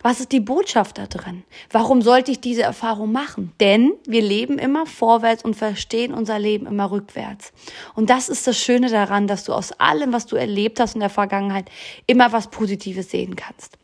was 0.03 0.21
ist 0.21 0.33
die 0.33 0.41
Botschaft 0.41 0.99
da 0.99 1.07
drin? 1.07 1.45
Warum 1.71 2.01
sollte 2.01 2.31
ich 2.31 2.41
diese 2.41 2.63
Erfahrung 2.63 3.13
machen? 3.13 3.53
Denn 3.61 3.93
wir 4.07 4.23
leben 4.23 4.59
immer 4.59 4.87
vorwärts 4.87 5.45
und 5.45 5.55
verstehen 5.55 6.15
unser 6.15 6.39
Leben 6.39 6.67
immer 6.67 6.91
rückwärts. 6.91 7.53
Und 7.95 8.09
das 8.09 8.29
ist 8.31 8.47
das 8.47 8.59
Schöne 8.59 8.89
daran, 8.89 9.27
dass 9.27 9.45
du 9.45 9.53
aus 9.53 9.73
allem, 9.73 10.13
was 10.13 10.27
du 10.27 10.37
erlebt 10.37 10.81
hast 10.81 10.95
in 10.95 11.01
der 11.01 11.11
Vergangenheit, 11.11 11.71
immer 12.07 12.33
was 12.33 12.49
Positives 12.49 13.11
sehen 13.11 13.37
kannst. 13.37 13.77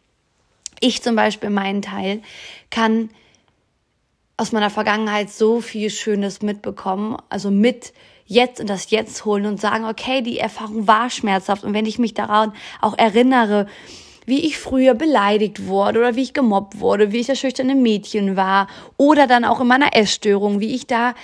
Ich 0.80 1.02
zum 1.02 1.16
Beispiel, 1.16 1.50
meinen 1.50 1.82
Teil, 1.82 2.22
kann 2.70 3.10
aus 4.38 4.52
meiner 4.52 4.70
Vergangenheit 4.70 5.30
so 5.30 5.60
viel 5.60 5.90
Schönes 5.90 6.42
mitbekommen, 6.42 7.16
also 7.28 7.50
mit 7.50 7.92
jetzt 8.26 8.60
in 8.60 8.66
das 8.66 8.90
Jetzt 8.90 9.24
holen 9.24 9.46
und 9.46 9.60
sagen, 9.60 9.84
okay, 9.84 10.20
die 10.20 10.38
Erfahrung 10.38 10.86
war 10.86 11.10
schmerzhaft. 11.10 11.62
Und 11.64 11.74
wenn 11.74 11.86
ich 11.86 11.98
mich 11.98 12.14
daran 12.14 12.52
auch 12.80 12.98
erinnere, 12.98 13.66
wie 14.26 14.44
ich 14.44 14.58
früher 14.58 14.94
beleidigt 14.94 15.66
wurde 15.66 16.00
oder 16.00 16.16
wie 16.16 16.22
ich 16.22 16.34
gemobbt 16.34 16.80
wurde, 16.80 17.12
wie 17.12 17.20
ich 17.20 17.28
das 17.28 17.38
schüchterne 17.38 17.74
Mädchen 17.74 18.36
war 18.36 18.66
oder 18.96 19.26
dann 19.26 19.44
auch 19.44 19.60
in 19.60 19.68
meiner 19.68 19.96
Essstörung, 19.96 20.60
wie 20.60 20.74
ich 20.74 20.86
da 20.86 21.14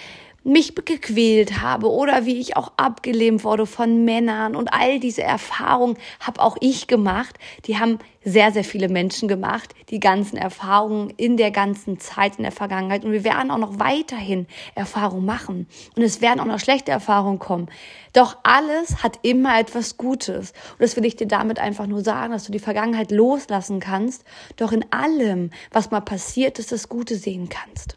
mich 0.45 0.75
gequält 0.75 1.61
habe 1.61 1.91
oder 1.91 2.27
wie 2.27 2.41
ich 2.41 2.57
auch 2.57 2.73
abgelehnt 2.77 3.45
wurde 3.45 3.67
von 3.67 4.05
Männern 4.05 4.57
und 4.57 4.73
all 4.73 4.99
diese 4.99 5.23
Erfahrungen 5.23 5.97
habe 6.21 6.41
auch 6.41 6.57
ich 6.61 6.87
gemacht. 6.87 7.39
Die 7.67 7.79
haben 7.79 7.99
sehr, 8.25 8.53
sehr 8.53 8.65
viele 8.65 8.89
Menschen 8.89 9.29
gemacht, 9.29 9.75
die 9.91 10.01
ganzen 10.01 10.37
Erfahrungen 10.37 11.11
in 11.17 11.37
der 11.37 11.51
ganzen 11.51 11.99
Zeit 11.99 12.37
in 12.37 12.43
der 12.43 12.53
Vergangenheit. 12.53 13.05
Und 13.05 13.13
wir 13.13 13.25
werden 13.25 13.51
auch 13.51 13.59
noch 13.59 13.79
weiterhin 13.79 14.47
Erfahrungen 14.75 15.25
machen. 15.25 15.67
Und 15.97 16.03
es 16.03 16.21
werden 16.21 16.41
auch 16.41 16.47
noch 16.47 16.61
schlechte 16.61 16.93
Erfahrungen 16.93 17.39
kommen. 17.39 17.69
Doch 18.13 18.37
alles 18.43 19.03
hat 19.03 19.19
immer 19.23 19.59
etwas 19.59 19.97
Gutes. 19.97 20.53
Und 20.73 20.83
das 20.83 20.97
will 20.97 21.05
ich 21.05 21.17
dir 21.17 21.27
damit 21.27 21.59
einfach 21.59 21.87
nur 21.87 22.03
sagen, 22.03 22.33
dass 22.33 22.45
du 22.45 22.53
die 22.53 22.59
Vergangenheit 22.59 23.11
loslassen 23.11 23.81
kannst, 23.81 24.25
doch 24.57 24.73
in 24.73 24.85
allem, 24.93 25.51
was 25.71 25.91
mal 25.91 26.01
passiert 26.01 26.59
ist, 26.59 26.73
das 26.73 26.89
Gute 26.89 27.17
sehen 27.17 27.49
kannst. 27.49 27.97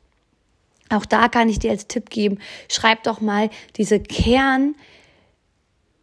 Auch 0.89 1.05
da 1.05 1.27
kann 1.29 1.49
ich 1.49 1.59
dir 1.59 1.71
als 1.71 1.87
Tipp 1.87 2.09
geben, 2.09 2.39
schreib 2.69 3.03
doch 3.03 3.21
mal 3.21 3.49
diese 3.75 3.99
Kernerfahrung 3.99 4.77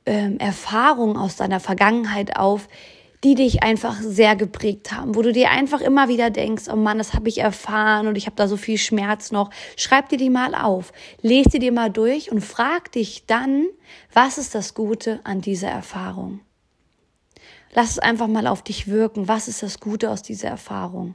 ähm, 0.06 1.16
aus 1.16 1.36
deiner 1.36 1.60
Vergangenheit 1.60 2.36
auf, 2.36 2.68
die 3.24 3.36
dich 3.36 3.62
einfach 3.62 4.00
sehr 4.00 4.34
geprägt 4.34 4.90
haben, 4.90 5.14
wo 5.14 5.22
du 5.22 5.32
dir 5.32 5.50
einfach 5.50 5.80
immer 5.80 6.08
wieder 6.08 6.30
denkst, 6.30 6.64
oh 6.68 6.76
Mann, 6.76 6.98
das 6.98 7.14
habe 7.14 7.28
ich 7.28 7.38
erfahren 7.38 8.08
und 8.08 8.16
ich 8.16 8.26
habe 8.26 8.34
da 8.34 8.48
so 8.48 8.56
viel 8.56 8.78
Schmerz 8.78 9.30
noch. 9.30 9.50
Schreib 9.76 10.08
dir 10.08 10.18
die 10.18 10.30
mal 10.30 10.56
auf, 10.56 10.92
lese 11.20 11.50
die 11.50 11.58
dir 11.60 11.72
mal 11.72 11.90
durch 11.90 12.32
und 12.32 12.40
frag 12.40 12.90
dich 12.90 13.26
dann, 13.26 13.66
was 14.12 14.38
ist 14.38 14.56
das 14.56 14.74
Gute 14.74 15.20
an 15.22 15.40
dieser 15.40 15.68
Erfahrung? 15.68 16.40
Lass 17.74 17.90
es 17.90 17.98
einfach 17.98 18.26
mal 18.26 18.46
auf 18.46 18.62
dich 18.62 18.88
wirken. 18.88 19.28
Was 19.28 19.48
ist 19.48 19.62
das 19.62 19.80
Gute 19.80 20.10
aus 20.10 20.22
dieser 20.22 20.48
Erfahrung? 20.48 21.14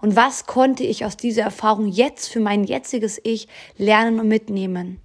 Und 0.00 0.16
was 0.16 0.46
konnte 0.46 0.84
ich 0.84 1.04
aus 1.04 1.16
dieser 1.16 1.42
Erfahrung 1.42 1.88
jetzt 1.88 2.28
für 2.28 2.40
mein 2.40 2.64
jetziges 2.64 3.20
Ich 3.22 3.48
lernen 3.76 4.20
und 4.20 4.28
mitnehmen? 4.28 5.00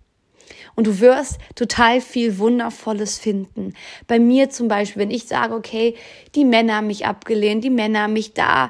Und 0.75 0.87
du 0.87 0.99
wirst 0.99 1.37
total 1.55 2.01
viel 2.01 2.37
Wundervolles 2.37 3.17
finden. 3.17 3.73
Bei 4.07 4.19
mir 4.19 4.49
zum 4.49 4.67
Beispiel, 4.67 5.01
wenn 5.01 5.11
ich 5.11 5.25
sage, 5.25 5.55
okay, 5.55 5.95
die 6.35 6.45
Männer 6.45 6.77
haben 6.77 6.87
mich 6.87 7.05
abgelehnt, 7.05 7.63
die 7.63 7.69
Männer 7.69 8.03
haben 8.03 8.13
mich 8.13 8.33
da 8.33 8.69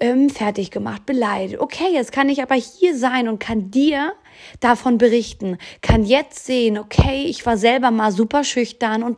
ähm, 0.00 0.30
fertig 0.30 0.70
gemacht, 0.70 1.06
beleidigt. 1.06 1.60
Okay, 1.60 1.92
jetzt 1.92 2.10
kann 2.10 2.28
ich 2.28 2.42
aber 2.42 2.56
hier 2.56 2.96
sein 2.96 3.28
und 3.28 3.38
kann 3.38 3.70
dir 3.70 4.12
davon 4.60 4.98
berichten, 4.98 5.58
kann 5.80 6.04
jetzt 6.04 6.44
sehen, 6.44 6.78
okay, 6.78 7.24
ich 7.26 7.46
war 7.46 7.56
selber 7.56 7.90
mal 7.90 8.10
super 8.10 8.42
schüchtern 8.42 9.02
und 9.02 9.16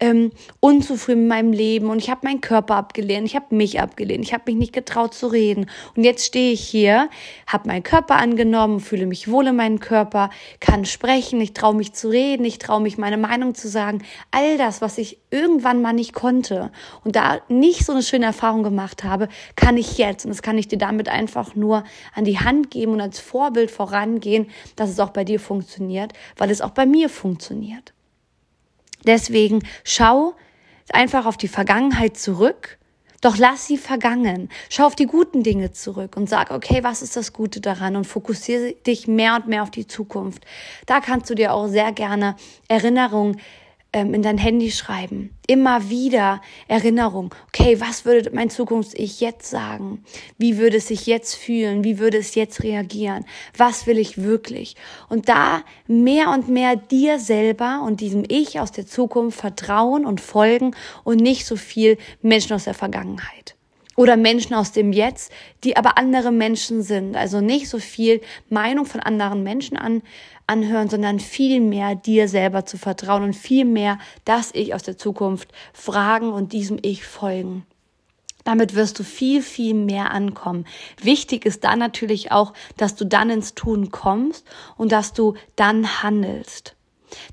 ähm, 0.00 0.30
unzufrieden 0.60 1.22
mit 1.22 1.28
meinem 1.28 1.52
Leben. 1.52 1.90
Und 1.90 1.98
ich 1.98 2.10
habe 2.10 2.20
meinen 2.24 2.40
Körper 2.40 2.76
abgelehnt, 2.76 3.26
ich 3.26 3.36
habe 3.36 3.54
mich 3.54 3.80
abgelehnt, 3.80 4.24
ich 4.24 4.32
habe 4.32 4.44
mich 4.46 4.56
nicht 4.56 4.72
getraut 4.72 5.14
zu 5.14 5.28
reden. 5.28 5.70
Und 5.96 6.04
jetzt 6.04 6.26
stehe 6.26 6.52
ich 6.52 6.60
hier, 6.60 7.08
habe 7.46 7.68
meinen 7.68 7.82
Körper 7.82 8.16
angenommen, 8.16 8.80
fühle 8.80 9.06
mich 9.06 9.30
wohl 9.30 9.46
in 9.46 9.56
meinem 9.56 9.80
Körper, 9.80 10.30
kann 10.60 10.84
sprechen, 10.84 11.40
ich 11.40 11.52
traue 11.52 11.74
mich 11.74 11.92
zu 11.92 12.08
reden, 12.08 12.44
ich 12.44 12.58
traue 12.58 12.80
mich 12.80 12.98
meine 12.98 13.16
Meinung 13.16 13.54
zu 13.54 13.68
sagen, 13.68 14.02
all 14.30 14.58
das, 14.58 14.80
was 14.80 14.98
ich 14.98 15.18
irgendwann 15.30 15.82
mal 15.82 15.92
nicht 15.92 16.12
konnte 16.12 16.70
und 17.04 17.16
da 17.16 17.40
nicht 17.48 17.84
so 17.84 17.92
eine 17.92 18.02
schöne 18.02 18.26
Erfahrung 18.26 18.62
gemacht 18.62 19.04
habe, 19.04 19.28
kann 19.56 19.76
ich 19.76 19.98
jetzt. 19.98 20.24
Und 20.24 20.30
das 20.30 20.42
kann 20.42 20.58
ich 20.58 20.68
dir 20.68 20.78
damit 20.78 21.08
einfach 21.08 21.54
nur 21.54 21.84
an 22.14 22.24
die 22.24 22.38
Hand 22.38 22.70
geben 22.70 22.92
und 22.92 23.00
als 23.00 23.18
Vorbild 23.18 23.70
vorangehen, 23.70 24.48
dass 24.76 24.90
es 24.90 25.00
auch 25.00 25.10
bei 25.10 25.24
dir 25.24 25.40
funktioniert, 25.40 26.12
weil 26.36 26.50
es 26.50 26.60
auch 26.60 26.70
bei 26.70 26.86
mir 26.86 27.08
funktioniert. 27.08 27.92
Deswegen 29.08 29.60
schau 29.84 30.34
einfach 30.90 31.24
auf 31.24 31.38
die 31.38 31.48
Vergangenheit 31.48 32.18
zurück, 32.18 32.76
doch 33.22 33.38
lass 33.38 33.66
sie 33.66 33.78
vergangen. 33.78 34.50
Schau 34.68 34.84
auf 34.84 34.94
die 34.96 35.06
guten 35.06 35.42
Dinge 35.42 35.72
zurück 35.72 36.14
und 36.16 36.28
sag, 36.28 36.50
okay, 36.50 36.84
was 36.84 37.00
ist 37.00 37.16
das 37.16 37.32
Gute 37.32 37.62
daran 37.62 37.96
und 37.96 38.06
fokussiere 38.06 38.74
dich 38.86 39.08
mehr 39.08 39.34
und 39.36 39.48
mehr 39.48 39.62
auf 39.62 39.70
die 39.70 39.86
Zukunft. 39.86 40.44
Da 40.84 41.00
kannst 41.00 41.30
du 41.30 41.34
dir 41.34 41.54
auch 41.54 41.68
sehr 41.68 41.90
gerne 41.92 42.36
Erinnerungen 42.68 43.40
ähm, 43.92 44.14
in 44.14 44.22
dein 44.22 44.38
Handy 44.38 44.70
schreiben. 44.70 45.30
Immer 45.46 45.88
wieder 45.88 46.42
Erinnerung. 46.66 47.34
Okay, 47.48 47.80
was 47.80 48.04
würde 48.04 48.30
mein 48.34 48.50
Zukunfts-Ich 48.50 49.20
jetzt 49.20 49.48
sagen? 49.48 50.04
Wie 50.36 50.58
würde 50.58 50.76
es 50.76 50.88
sich 50.88 51.06
jetzt 51.06 51.34
fühlen? 51.34 51.84
Wie 51.84 51.98
würde 51.98 52.18
es 52.18 52.34
jetzt 52.34 52.62
reagieren? 52.62 53.24
Was 53.56 53.86
will 53.86 53.98
ich 53.98 54.22
wirklich? 54.22 54.76
Und 55.08 55.28
da 55.28 55.62
mehr 55.86 56.30
und 56.30 56.48
mehr 56.48 56.76
dir 56.76 57.18
selber 57.18 57.82
und 57.86 58.00
diesem 58.00 58.24
Ich 58.28 58.60
aus 58.60 58.72
der 58.72 58.86
Zukunft 58.86 59.40
vertrauen 59.40 60.04
und 60.04 60.20
folgen 60.20 60.74
und 61.04 61.20
nicht 61.20 61.46
so 61.46 61.56
viel 61.56 61.96
Menschen 62.20 62.52
aus 62.52 62.64
der 62.64 62.74
Vergangenheit 62.74 63.54
oder 63.98 64.16
Menschen 64.16 64.54
aus 64.54 64.70
dem 64.70 64.92
Jetzt, 64.92 65.32
die 65.64 65.76
aber 65.76 65.98
andere 65.98 66.30
Menschen 66.30 66.82
sind. 66.82 67.16
Also 67.16 67.40
nicht 67.40 67.68
so 67.68 67.80
viel 67.80 68.20
Meinung 68.48 68.86
von 68.86 69.00
anderen 69.00 69.42
Menschen 69.42 69.76
an, 69.76 70.02
anhören, 70.48 70.88
sondern 70.88 71.20
viel 71.20 71.60
mehr 71.60 71.94
dir 71.94 72.28
selber 72.28 72.66
zu 72.66 72.78
vertrauen 72.78 73.22
und 73.22 73.34
viel 73.34 73.64
mehr 73.64 73.98
das 74.24 74.50
Ich 74.54 74.74
aus 74.74 74.82
der 74.82 74.98
Zukunft 74.98 75.52
fragen 75.72 76.32
und 76.32 76.52
diesem 76.52 76.78
Ich 76.82 77.04
folgen. 77.04 77.64
Damit 78.44 78.74
wirst 78.74 78.98
du 78.98 79.04
viel, 79.04 79.42
viel 79.42 79.74
mehr 79.74 80.10
ankommen. 80.10 80.64
Wichtig 81.02 81.44
ist 81.44 81.64
dann 81.64 81.78
natürlich 81.78 82.32
auch, 82.32 82.54
dass 82.78 82.94
du 82.94 83.04
dann 83.04 83.28
ins 83.28 83.54
Tun 83.54 83.90
kommst 83.90 84.46
und 84.76 84.90
dass 84.90 85.12
du 85.12 85.34
dann 85.54 86.02
handelst. 86.02 86.74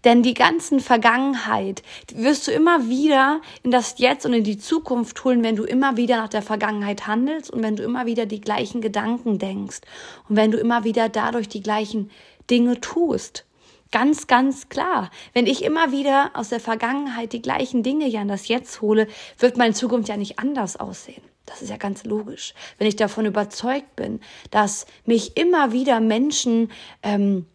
Denn 0.03 0.23
die 0.23 0.33
ganzen 0.33 0.79
Vergangenheit 0.79 1.83
wirst 2.13 2.47
du 2.47 2.51
immer 2.51 2.87
wieder 2.87 3.41
in 3.63 3.71
das 3.71 3.95
Jetzt 3.97 4.25
und 4.25 4.33
in 4.33 4.43
die 4.43 4.57
Zukunft 4.57 5.23
holen, 5.23 5.43
wenn 5.43 5.55
du 5.55 5.63
immer 5.63 5.97
wieder 5.97 6.17
nach 6.17 6.29
der 6.29 6.41
Vergangenheit 6.41 7.07
handelst 7.07 7.51
und 7.51 7.63
wenn 7.63 7.75
du 7.75 7.83
immer 7.83 8.05
wieder 8.05 8.25
die 8.25 8.41
gleichen 8.41 8.81
Gedanken 8.81 9.39
denkst 9.39 9.81
und 10.29 10.35
wenn 10.35 10.51
du 10.51 10.57
immer 10.57 10.83
wieder 10.83 11.09
dadurch 11.09 11.49
die 11.49 11.61
gleichen 11.61 12.09
Dinge 12.49 12.79
tust. 12.81 13.45
Ganz, 13.91 14.27
ganz 14.27 14.67
klar. 14.69 15.09
Wenn 15.33 15.47
ich 15.47 15.63
immer 15.63 15.91
wieder 15.91 16.31
aus 16.33 16.49
der 16.49 16.59
Vergangenheit 16.59 17.33
die 17.33 17.41
gleichen 17.41 17.83
Dinge 17.83 18.07
ja 18.07 18.21
in 18.21 18.27
das 18.27 18.47
Jetzt 18.47 18.81
hole, 18.81 19.07
wird 19.39 19.57
meine 19.57 19.73
Zukunft 19.73 20.09
ja 20.09 20.17
nicht 20.17 20.39
anders 20.39 20.77
aussehen. 20.77 21.21
Das 21.45 21.61
ist 21.61 21.69
ja 21.69 21.77
ganz 21.77 22.03
logisch. 22.03 22.53
Wenn 22.77 22.87
ich 22.87 22.95
davon 22.95 23.25
überzeugt 23.25 23.95
bin, 23.95 24.19
dass 24.51 24.85
mich 25.05 25.37
immer 25.37 25.71
wieder 25.71 25.99
Menschen 25.99 26.71
ähm, 27.03 27.45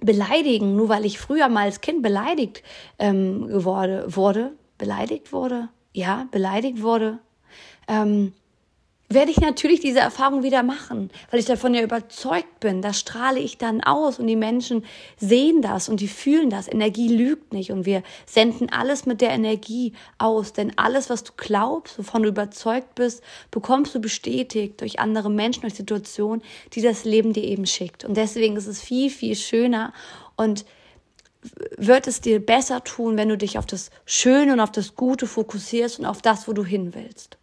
beleidigen, 0.00 0.76
nur 0.76 0.88
weil 0.88 1.06
ich 1.06 1.18
früher 1.18 1.48
mal 1.48 1.64
als 1.64 1.80
Kind 1.80 2.02
beleidigt 2.02 2.62
ähm, 2.98 3.46
geworde, 3.46 4.04
wurde, 4.14 4.52
beleidigt 4.76 5.32
wurde, 5.32 5.68
ja, 5.92 6.26
beleidigt 6.30 6.82
wurde, 6.82 7.18
ähm, 7.88 8.34
werde 9.08 9.30
ich 9.30 9.38
natürlich 9.38 9.80
diese 9.80 10.00
Erfahrung 10.00 10.42
wieder 10.42 10.62
machen, 10.62 11.10
weil 11.30 11.38
ich 11.38 11.46
davon 11.46 11.74
ja 11.74 11.82
überzeugt 11.82 12.58
bin. 12.58 12.82
Das 12.82 12.98
strahle 12.98 13.38
ich 13.38 13.56
dann 13.56 13.82
aus 13.82 14.18
und 14.18 14.26
die 14.26 14.36
Menschen 14.36 14.84
sehen 15.16 15.62
das 15.62 15.88
und 15.88 16.00
die 16.00 16.08
fühlen 16.08 16.50
das. 16.50 16.66
Energie 16.66 17.08
lügt 17.08 17.52
nicht 17.52 17.70
und 17.70 17.86
wir 17.86 18.02
senden 18.26 18.70
alles 18.70 19.06
mit 19.06 19.20
der 19.20 19.30
Energie 19.30 19.92
aus, 20.18 20.52
denn 20.52 20.72
alles, 20.76 21.08
was 21.08 21.22
du 21.22 21.32
glaubst, 21.36 21.98
wovon 21.98 22.24
du 22.24 22.28
überzeugt 22.28 22.96
bist, 22.96 23.22
bekommst 23.52 23.94
du 23.94 24.00
bestätigt 24.00 24.80
durch 24.80 24.98
andere 24.98 25.30
Menschen, 25.30 25.62
durch 25.62 25.74
Situationen, 25.74 26.42
die 26.72 26.82
das 26.82 27.04
Leben 27.04 27.32
dir 27.32 27.44
eben 27.44 27.66
schickt. 27.66 28.04
Und 28.04 28.16
deswegen 28.16 28.56
ist 28.56 28.66
es 28.66 28.82
viel, 28.82 29.10
viel 29.10 29.36
schöner 29.36 29.92
und 30.36 30.64
wird 31.78 32.08
es 32.08 32.20
dir 32.20 32.44
besser 32.44 32.82
tun, 32.82 33.16
wenn 33.16 33.28
du 33.28 33.38
dich 33.38 33.56
auf 33.56 33.66
das 33.66 33.90
Schöne 34.04 34.52
und 34.52 34.58
auf 34.58 34.72
das 34.72 34.96
Gute 34.96 35.28
fokussierst 35.28 36.00
und 36.00 36.06
auf 36.06 36.20
das, 36.20 36.48
wo 36.48 36.52
du 36.52 36.64
hin 36.64 36.92
willst 36.92 37.38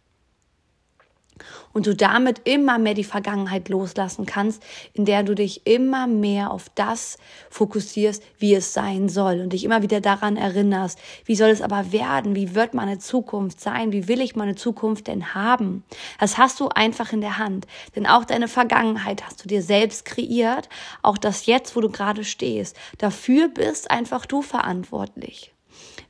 und 1.72 1.86
du 1.86 1.94
damit 1.94 2.42
immer 2.44 2.78
mehr 2.78 2.94
die 2.94 3.04
Vergangenheit 3.04 3.68
loslassen 3.68 4.26
kannst, 4.26 4.62
in 4.92 5.04
der 5.04 5.22
du 5.22 5.34
dich 5.34 5.66
immer 5.66 6.06
mehr 6.06 6.50
auf 6.50 6.66
das 6.74 7.18
fokussierst, 7.50 8.22
wie 8.38 8.54
es 8.54 8.72
sein 8.72 9.08
soll 9.08 9.40
und 9.40 9.52
dich 9.52 9.64
immer 9.64 9.82
wieder 9.82 10.00
daran 10.00 10.36
erinnerst, 10.36 10.98
wie 11.24 11.34
soll 11.34 11.50
es 11.50 11.62
aber 11.62 11.92
werden, 11.92 12.34
wie 12.36 12.54
wird 12.54 12.74
meine 12.74 12.98
Zukunft 12.98 13.60
sein, 13.60 13.92
wie 13.92 14.08
will 14.08 14.20
ich 14.20 14.36
meine 14.36 14.54
Zukunft 14.54 15.08
denn 15.08 15.34
haben. 15.34 15.84
Das 16.20 16.38
hast 16.38 16.60
du 16.60 16.68
einfach 16.68 17.12
in 17.12 17.20
der 17.20 17.38
Hand, 17.38 17.66
denn 17.96 18.06
auch 18.06 18.24
deine 18.24 18.48
Vergangenheit 18.48 19.24
hast 19.26 19.44
du 19.44 19.48
dir 19.48 19.62
selbst 19.62 20.04
kreiert, 20.04 20.68
auch 21.02 21.18
das 21.18 21.46
jetzt, 21.46 21.74
wo 21.76 21.80
du 21.80 21.90
gerade 21.90 22.24
stehst, 22.24 22.76
dafür 22.98 23.48
bist 23.48 23.90
einfach 23.90 24.26
du 24.26 24.42
verantwortlich 24.42 25.53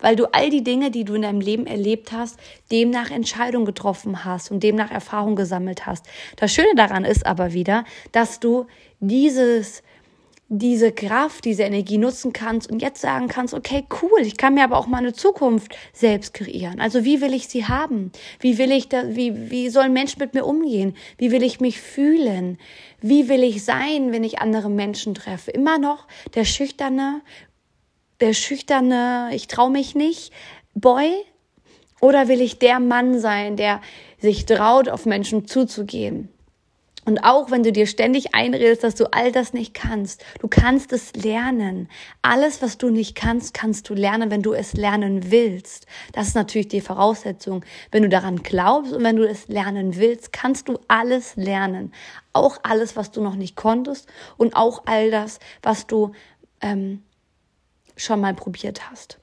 weil 0.00 0.16
du 0.16 0.26
all 0.32 0.50
die 0.50 0.64
Dinge, 0.64 0.90
die 0.90 1.04
du 1.04 1.14
in 1.14 1.22
deinem 1.22 1.40
Leben 1.40 1.66
erlebt 1.66 2.12
hast, 2.12 2.38
demnach 2.70 3.10
Entscheidungen 3.10 3.66
getroffen 3.66 4.24
hast 4.24 4.50
und 4.50 4.62
demnach 4.62 4.90
Erfahrung 4.90 5.36
gesammelt 5.36 5.86
hast. 5.86 6.06
Das 6.36 6.52
Schöne 6.52 6.74
daran 6.76 7.04
ist 7.04 7.26
aber 7.26 7.52
wieder, 7.52 7.84
dass 8.12 8.40
du 8.40 8.66
dieses 9.00 9.82
diese 10.48 10.92
Kraft, 10.92 11.44
diese 11.46 11.62
Energie 11.62 11.98
nutzen 11.98 12.32
kannst 12.32 12.70
und 12.70 12.82
jetzt 12.82 13.00
sagen 13.00 13.28
kannst, 13.28 13.54
okay, 13.54 13.84
cool, 14.02 14.20
ich 14.20 14.36
kann 14.36 14.54
mir 14.54 14.64
aber 14.64 14.76
auch 14.76 14.86
meine 14.86 15.12
Zukunft 15.12 15.74
selbst 15.92 16.34
kreieren. 16.34 16.80
Also 16.80 17.04
wie 17.04 17.20
will 17.20 17.32
ich 17.32 17.48
sie 17.48 17.66
haben? 17.66 18.12
Wie 18.40 18.58
will 18.58 18.70
ich 18.70 18.88
da, 18.88 19.16
wie, 19.16 19.50
wie 19.50 19.70
soll 19.70 19.84
ein 19.84 19.92
Mensch 19.92 20.18
mit 20.18 20.34
mir 20.34 20.44
umgehen? 20.44 20.94
Wie 21.16 21.30
will 21.30 21.42
ich 21.42 21.60
mich 21.60 21.80
fühlen? 21.80 22.58
Wie 23.00 23.28
will 23.28 23.42
ich 23.42 23.64
sein, 23.64 24.12
wenn 24.12 24.22
ich 24.22 24.38
andere 24.38 24.70
Menschen 24.70 25.14
treffe? 25.14 25.50
Immer 25.50 25.78
noch 25.78 26.06
der 26.34 26.44
schüchterne, 26.44 27.22
der 28.24 28.32
schüchterne, 28.32 29.28
ich 29.32 29.48
traue 29.48 29.70
mich 29.70 29.94
nicht, 29.94 30.32
Boy? 30.74 31.12
Oder 32.00 32.26
will 32.26 32.40
ich 32.40 32.58
der 32.58 32.80
Mann 32.80 33.20
sein, 33.20 33.56
der 33.56 33.82
sich 34.18 34.46
traut, 34.46 34.88
auf 34.88 35.04
Menschen 35.04 35.46
zuzugehen? 35.46 36.30
Und 37.04 37.18
auch 37.18 37.50
wenn 37.50 37.62
du 37.62 37.70
dir 37.70 37.86
ständig 37.86 38.34
einredest, 38.34 38.82
dass 38.82 38.94
du 38.94 39.12
all 39.12 39.30
das 39.30 39.52
nicht 39.52 39.74
kannst, 39.74 40.24
du 40.40 40.48
kannst 40.48 40.90
es 40.94 41.14
lernen. 41.14 41.90
Alles, 42.22 42.62
was 42.62 42.78
du 42.78 42.88
nicht 42.88 43.14
kannst, 43.14 43.52
kannst 43.52 43.90
du 43.90 43.94
lernen, 43.94 44.30
wenn 44.30 44.40
du 44.40 44.54
es 44.54 44.72
lernen 44.72 45.30
willst. 45.30 45.86
Das 46.12 46.28
ist 46.28 46.34
natürlich 46.34 46.68
die 46.68 46.80
Voraussetzung. 46.80 47.62
Wenn 47.90 48.04
du 48.04 48.08
daran 48.08 48.42
glaubst 48.42 48.94
und 48.94 49.04
wenn 49.04 49.16
du 49.16 49.28
es 49.28 49.48
lernen 49.48 49.96
willst, 49.96 50.32
kannst 50.32 50.70
du 50.70 50.78
alles 50.88 51.36
lernen. 51.36 51.92
Auch 52.32 52.56
alles, 52.62 52.96
was 52.96 53.10
du 53.10 53.22
noch 53.22 53.36
nicht 53.36 53.54
konntest 53.54 54.08
und 54.38 54.56
auch 54.56 54.84
all 54.86 55.10
das, 55.10 55.40
was 55.62 55.86
du 55.86 56.12
ähm, 56.62 57.02
schon 57.96 58.20
mal 58.20 58.34
probiert 58.34 58.90
hast. 58.90 59.18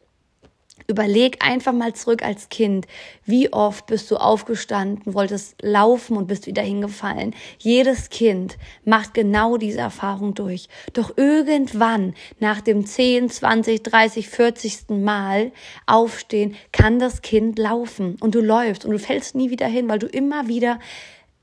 Überleg 0.87 1.43
einfach 1.45 1.73
mal 1.73 1.93
zurück 1.93 2.23
als 2.23 2.49
Kind. 2.49 2.87
Wie 3.25 3.53
oft 3.53 3.85
bist 3.85 4.09
du 4.11 4.17
aufgestanden, 4.17 5.13
wolltest 5.13 5.55
laufen 5.61 6.17
und 6.17 6.27
bist 6.27 6.47
wieder 6.47 6.61
hingefallen? 6.61 7.35
Jedes 7.59 8.09
Kind 8.09 8.57
macht 8.83 9.13
genau 9.13 9.57
diese 9.57 9.79
Erfahrung 9.79 10.33
durch. 10.33 10.67
Doch 10.93 11.13
irgendwann, 11.17 12.13
nach 12.39 12.61
dem 12.61 12.85
10, 12.85 13.29
20, 13.29 13.83
30, 13.83 14.27
40. 14.29 14.89
Mal 14.89 15.51
aufstehen, 15.85 16.55
kann 16.71 16.99
das 16.99 17.21
Kind 17.21 17.57
laufen 17.59 18.17
und 18.19 18.35
du 18.35 18.41
läufst 18.41 18.85
und 18.85 18.91
du 18.91 18.99
fällst 18.99 19.35
nie 19.35 19.49
wieder 19.49 19.67
hin, 19.67 19.87
weil 19.87 19.99
du 19.99 20.07
immer 20.07 20.47
wieder 20.47 20.79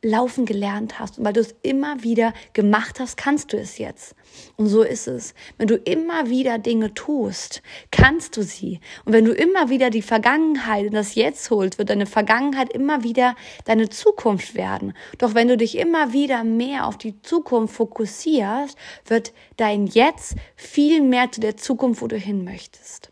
laufen 0.03 0.47
gelernt 0.47 0.99
hast 0.99 1.19
und 1.19 1.25
weil 1.25 1.33
du 1.33 1.41
es 1.41 1.55
immer 1.63 2.03
wieder 2.03 2.33
gemacht 2.53 3.01
hast, 3.01 3.17
kannst 3.17 3.53
du 3.53 3.57
es 3.57 3.79
jetzt. 3.79 4.15
Und 4.57 4.69
so 4.69 4.83
ist 4.83 5.09
es. 5.09 5.35
Wenn 5.57 5.67
du 5.67 5.77
immer 5.77 6.29
wieder 6.29 6.59
Dinge 6.59 6.95
tust, 6.95 7.63
kannst 7.91 8.37
du 8.37 8.43
sie. 8.43 8.81
Und 9.05 9.13
wenn 9.13 9.25
du 9.25 9.33
immer 9.33 9.71
wieder 9.71 9.91
die 9.91 10.03
Vergangenheit 10.03 10.87
in 10.87 10.93
das 10.93 11.17
Jetzt 11.17 11.51
holst, 11.51 11.79
wird 11.79 11.91
deine 11.91 12.07
Vergangenheit 12.07 12.73
immer 12.73 13.03
wieder 13.03 13.35
deine 13.65 13.89
Zukunft 13.89 14.55
werden. 14.55 14.93
Doch 15.19 15.35
wenn 15.35 15.49
du 15.49 15.57
dich 15.57 15.77
immer 15.77 16.13
wieder 16.13 16.45
mehr 16.45 16.87
auf 16.87 16.97
die 16.97 17.21
Zukunft 17.23 17.75
fokussierst, 17.75 18.79
wird 19.07 19.33
dein 19.57 19.87
Jetzt 19.87 20.37
viel 20.55 21.03
mehr 21.03 21.33
zu 21.33 21.41
der 21.41 21.57
Zukunft, 21.57 22.03
wo 22.03 22.07
du 22.07 22.17
hin 22.17 22.45
möchtest. 22.45 23.11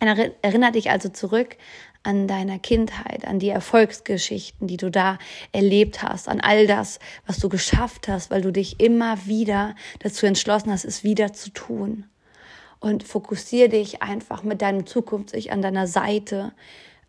Erinnere 0.00 0.72
dich 0.72 0.90
also 0.90 1.08
zurück 1.08 1.56
an 2.04 2.28
deiner 2.28 2.58
Kindheit, 2.58 3.26
an 3.26 3.38
die 3.38 3.48
Erfolgsgeschichten, 3.48 4.68
die 4.68 4.76
du 4.76 4.90
da 4.90 5.18
erlebt 5.52 6.02
hast, 6.02 6.28
an 6.28 6.40
all 6.40 6.66
das, 6.66 7.00
was 7.26 7.38
du 7.38 7.48
geschafft 7.48 8.08
hast, 8.08 8.30
weil 8.30 8.42
du 8.42 8.52
dich 8.52 8.78
immer 8.78 9.26
wieder 9.26 9.74
dazu 10.00 10.26
entschlossen 10.26 10.70
hast, 10.70 10.84
es 10.84 11.02
wieder 11.02 11.32
zu 11.32 11.50
tun. 11.50 12.04
Und 12.78 13.02
fokussiere 13.02 13.70
dich 13.70 14.02
einfach 14.02 14.42
mit 14.42 14.60
deinem 14.60 14.86
Zukunfts-Ich 14.86 15.50
an 15.50 15.62
deiner 15.62 15.86
Seite 15.86 16.52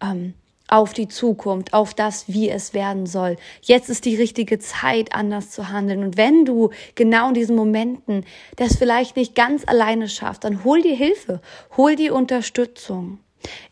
ähm, 0.01 0.33
auf 0.67 0.93
die 0.93 1.09
Zukunft, 1.09 1.73
auf 1.73 1.93
das, 1.93 2.29
wie 2.29 2.49
es 2.49 2.73
werden 2.73 3.05
soll. 3.05 3.35
Jetzt 3.61 3.89
ist 3.89 4.05
die 4.05 4.15
richtige 4.15 4.57
Zeit, 4.59 5.13
anders 5.13 5.51
zu 5.51 5.69
handeln. 5.69 6.03
Und 6.03 6.17
wenn 6.17 6.45
du 6.45 6.71
genau 6.95 7.27
in 7.27 7.33
diesen 7.33 7.55
Momenten 7.55 8.25
das 8.55 8.77
vielleicht 8.77 9.17
nicht 9.17 9.35
ganz 9.35 9.63
alleine 9.67 10.07
schaffst, 10.07 10.45
dann 10.45 10.63
hol 10.63 10.81
dir 10.81 10.95
Hilfe, 10.95 11.41
hol 11.75 11.95
dir 11.95 12.15
Unterstützung. 12.15 13.19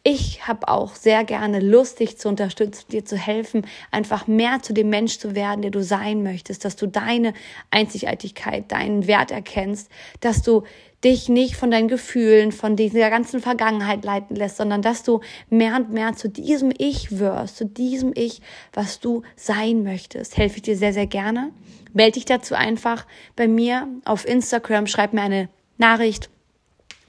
Ich 0.04 0.48
habe 0.48 0.68
auch 0.68 0.96
sehr 0.96 1.24
gerne 1.24 1.60
Lust, 1.60 2.00
dich 2.00 2.18
zu 2.18 2.30
unterstützen, 2.30 2.86
dir 2.92 3.06
zu 3.06 3.18
helfen, 3.18 3.66
einfach 3.92 4.28
mehr 4.28 4.62
zu 4.62 4.74
dem 4.74 4.90
Mensch 4.90 5.20
zu 5.20 5.36
werden, 5.36 5.62
der 5.62 5.72
du 5.72 5.84
sein 5.84 6.24
möchtest, 6.24 6.66
dass 6.66 6.76
du 6.76 6.88
deine 6.88 7.34
Einzigartigkeit, 7.72 8.72
deinen 8.72 9.08
Wert 9.08 9.32
erkennst, 9.32 9.90
dass 10.20 10.42
du 10.42 10.64
dich 11.04 11.28
nicht 11.28 11.56
von 11.56 11.72
deinen 11.72 11.88
Gefühlen, 11.88 12.52
von 12.52 12.76
dieser 12.76 13.10
ganzen 13.10 13.42
Vergangenheit 13.42 14.06
leiten 14.06 14.36
lässt, 14.36 14.58
sondern 14.58 14.82
dass 14.82 15.04
du 15.04 15.20
mehr 15.50 15.76
und 15.76 15.92
mehr 15.92 16.14
zu 16.14 16.30
diesem 16.30 16.72
Ich 16.78 17.20
wirst, 17.20 17.58
zu 17.58 17.66
diesem 17.66 18.12
Ich, 18.16 18.42
was 18.72 19.00
du 19.00 19.24
sein 19.36 19.84
möchtest. 19.84 20.38
Helfe 20.38 20.58
ich 20.58 20.62
dir 20.64 20.78
sehr, 20.78 20.94
sehr 20.94 21.08
gerne. 21.08 21.52
Melde 21.94 22.14
dich 22.14 22.26
dazu 22.26 22.56
einfach 22.56 23.06
bei 23.36 23.48
mir 23.48 23.88
auf 24.06 24.28
Instagram, 24.28 24.88
schreib 24.88 25.14
mir 25.14 25.22
eine 25.22 25.50
Nachricht 25.78 26.30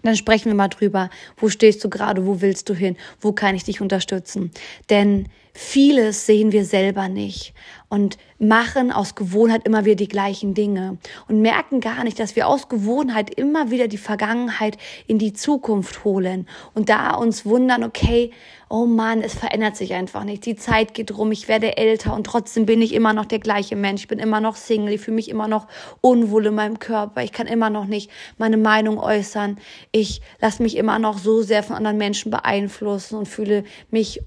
dann 0.04 0.16
sprechen 0.16 0.46
wir 0.46 0.54
mal 0.54 0.68
drüber, 0.68 1.10
wo 1.36 1.48
stehst 1.48 1.82
du 1.84 1.90
gerade, 1.90 2.26
wo 2.26 2.40
willst 2.40 2.68
du 2.68 2.74
hin, 2.74 2.96
wo 3.20 3.32
kann 3.32 3.54
ich 3.54 3.64
dich 3.64 3.80
unterstützen. 3.80 4.50
Denn 4.90 5.28
vieles 5.54 6.26
sehen 6.26 6.50
wir 6.50 6.64
selber 6.64 7.08
nicht 7.08 7.54
und 7.88 8.18
machen 8.40 8.90
aus 8.90 9.14
Gewohnheit 9.14 9.64
immer 9.66 9.84
wieder 9.84 9.94
die 9.94 10.08
gleichen 10.08 10.52
Dinge 10.52 10.98
und 11.28 11.40
merken 11.40 11.80
gar 11.80 12.02
nicht, 12.02 12.18
dass 12.18 12.34
wir 12.34 12.48
aus 12.48 12.68
Gewohnheit 12.68 13.32
immer 13.32 13.70
wieder 13.70 13.86
die 13.86 13.96
Vergangenheit 13.96 14.76
in 15.06 15.18
die 15.18 15.32
Zukunft 15.32 16.02
holen 16.02 16.48
und 16.74 16.88
da 16.88 17.14
uns 17.14 17.46
wundern, 17.46 17.84
okay, 17.84 18.32
oh 18.68 18.86
Mann, 18.86 19.22
es 19.22 19.34
verändert 19.34 19.76
sich 19.76 19.94
einfach 19.94 20.24
nicht. 20.24 20.44
Die 20.44 20.56
Zeit 20.56 20.92
geht 20.92 21.16
rum, 21.16 21.30
ich 21.30 21.46
werde 21.46 21.76
älter 21.76 22.14
und 22.14 22.26
trotzdem 22.26 22.66
bin 22.66 22.82
ich 22.82 22.92
immer 22.92 23.12
noch 23.12 23.26
der 23.26 23.38
gleiche 23.38 23.76
Mensch. 23.76 24.02
Ich 24.02 24.08
bin 24.08 24.18
immer 24.18 24.40
noch 24.40 24.56
Single, 24.56 24.94
ich 24.94 25.02
fühle 25.02 25.14
mich 25.14 25.28
immer 25.28 25.46
noch 25.46 25.68
unwohl 26.00 26.46
in 26.46 26.56
meinem 26.56 26.80
Körper. 26.80 27.22
Ich 27.22 27.30
kann 27.30 27.46
immer 27.46 27.70
noch 27.70 27.84
nicht 27.84 28.10
meine 28.38 28.56
Meinung 28.56 28.98
äußern. 28.98 29.58
Ich 29.92 30.20
lasse 30.40 30.64
mich 30.64 30.76
immer 30.76 30.98
noch 30.98 31.18
so 31.18 31.42
sehr 31.42 31.62
von 31.62 31.76
anderen 31.76 31.98
Menschen 31.98 32.32
beeinflussen 32.32 33.16
und 33.16 33.28
fühle 33.28 33.62
mich 33.92 34.20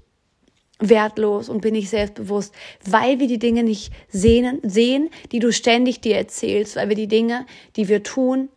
wertlos 0.78 1.48
und 1.48 1.60
bin 1.60 1.74
ich 1.74 1.90
selbstbewusst, 1.90 2.54
weil 2.84 3.18
wir 3.20 3.26
die 3.26 3.38
Dinge 3.38 3.62
nicht 3.62 3.92
sehen, 4.08 4.60
sehen, 4.62 5.10
die 5.32 5.40
du 5.40 5.52
ständig 5.52 6.00
dir 6.00 6.16
erzählst, 6.16 6.76
weil 6.76 6.88
wir 6.88 6.96
die 6.96 7.08
Dinge, 7.08 7.46
die 7.76 7.88
wir 7.88 8.02
tun, 8.02 8.48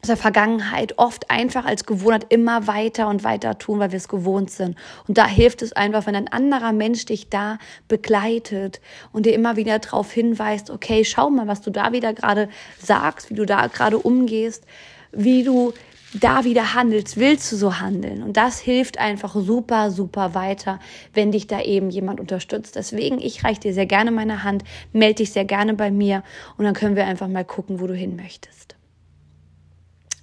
aus 0.00 0.08
der 0.08 0.16
Vergangenheit 0.16 0.96
oft 0.96 1.28
einfach 1.28 1.64
als 1.64 1.84
Gewohnheit 1.84 2.26
immer 2.28 2.68
weiter 2.68 3.08
und 3.08 3.24
weiter 3.24 3.58
tun, 3.58 3.80
weil 3.80 3.90
wir 3.90 3.96
es 3.96 4.06
gewohnt 4.06 4.50
sind. 4.50 4.76
Und 5.08 5.18
da 5.18 5.26
hilft 5.26 5.60
es 5.60 5.72
einfach, 5.72 6.06
wenn 6.06 6.14
ein 6.14 6.28
anderer 6.28 6.72
Mensch 6.72 7.04
dich 7.06 7.30
da 7.30 7.58
begleitet 7.88 8.80
und 9.12 9.26
dir 9.26 9.34
immer 9.34 9.56
wieder 9.56 9.78
darauf 9.80 10.12
hinweist, 10.12 10.70
okay, 10.70 11.04
schau 11.04 11.30
mal, 11.30 11.48
was 11.48 11.62
du 11.62 11.70
da 11.70 11.92
wieder 11.92 12.14
gerade 12.14 12.48
sagst, 12.80 13.30
wie 13.30 13.34
du 13.34 13.44
da 13.44 13.66
gerade 13.66 13.98
umgehst, 13.98 14.64
wie 15.10 15.42
du 15.42 15.72
da 16.14 16.44
wieder 16.44 16.74
handelst, 16.74 17.16
willst 17.18 17.52
du 17.52 17.56
so 17.56 17.80
handeln. 17.80 18.22
Und 18.22 18.36
das 18.36 18.60
hilft 18.60 18.98
einfach 18.98 19.34
super, 19.34 19.90
super 19.90 20.34
weiter, 20.34 20.80
wenn 21.14 21.32
dich 21.32 21.46
da 21.46 21.60
eben 21.60 21.90
jemand 21.90 22.20
unterstützt. 22.20 22.76
Deswegen, 22.76 23.20
ich 23.20 23.44
reiche 23.44 23.60
dir 23.60 23.74
sehr 23.74 23.86
gerne 23.86 24.10
meine 24.10 24.42
Hand, 24.42 24.64
melde 24.92 25.16
dich 25.16 25.32
sehr 25.32 25.44
gerne 25.44 25.74
bei 25.74 25.90
mir 25.90 26.22
und 26.56 26.64
dann 26.64 26.74
können 26.74 26.96
wir 26.96 27.06
einfach 27.06 27.28
mal 27.28 27.44
gucken, 27.44 27.80
wo 27.80 27.86
du 27.86 27.94
hin 27.94 28.16
möchtest. 28.16 28.77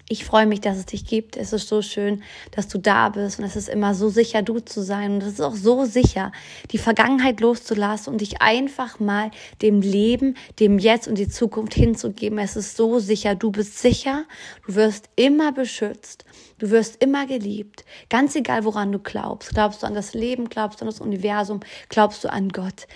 Ich 0.08 0.24
freue 0.24 0.46
mich, 0.46 0.62
dass 0.62 0.78
es 0.78 0.86
dich 0.86 1.08
gibt. 1.08 1.36
Es 1.36 1.52
ist 1.52 1.68
so 1.68 1.82
schön, 1.82 2.22
dass 2.52 2.68
du 2.68 2.78
da 2.78 3.10
bist 3.10 3.40
und 3.40 3.46
es 3.46 3.56
ist 3.56 3.68
immer 3.68 3.96
so 3.96 4.10
sicher, 4.10 4.44
du 4.44 4.60
zu 4.60 4.84
sein. 4.84 5.14
Und 5.14 5.24
es 5.24 5.34
ist 5.34 5.42
auch 5.42 5.56
so 5.56 5.86
sicher, 5.86 6.32
die 6.70 6.78
Vergangenheit 6.78 7.42
loszulassen 7.42 8.14
und 8.14 8.22
dich 8.22 8.40
einfach 8.40 9.00
mal 9.00 9.32
dem 9.64 9.82
Leben, 9.82 10.38
dem 10.60 10.78
Jetzt 10.78 11.08
und 11.08 11.18
die 11.18 11.28
Zukunft 11.28 11.74
hinzugeben. 11.74 12.38
Es 12.38 12.56
ist 12.56 12.78
so 12.78 13.00
sicher, 13.00 13.34
du 13.34 13.52
bist 13.52 13.80
sicher, 13.80 14.26
du 14.68 14.76
wirst 14.76 15.10
immer 15.16 15.52
beschützt, 15.52 16.24
du 16.58 16.70
wirst 16.72 17.02
immer 17.04 17.26
geliebt. 17.26 17.86
Ganz 18.10 18.36
egal, 18.36 18.66
woran 18.66 18.92
du 18.92 19.00
glaubst. 19.00 19.50
Glaubst 19.54 19.84
du 19.84 19.88
an 19.88 19.94
das 19.94 20.14
Leben, 20.14 20.50
glaubst 20.50 20.82
du 20.82 20.86
an 20.86 20.92
das 20.92 21.02
Universum, 21.02 21.60
glaubst 21.90 22.24
du 22.24 22.32
an 22.32 22.50
Gott 22.50 22.88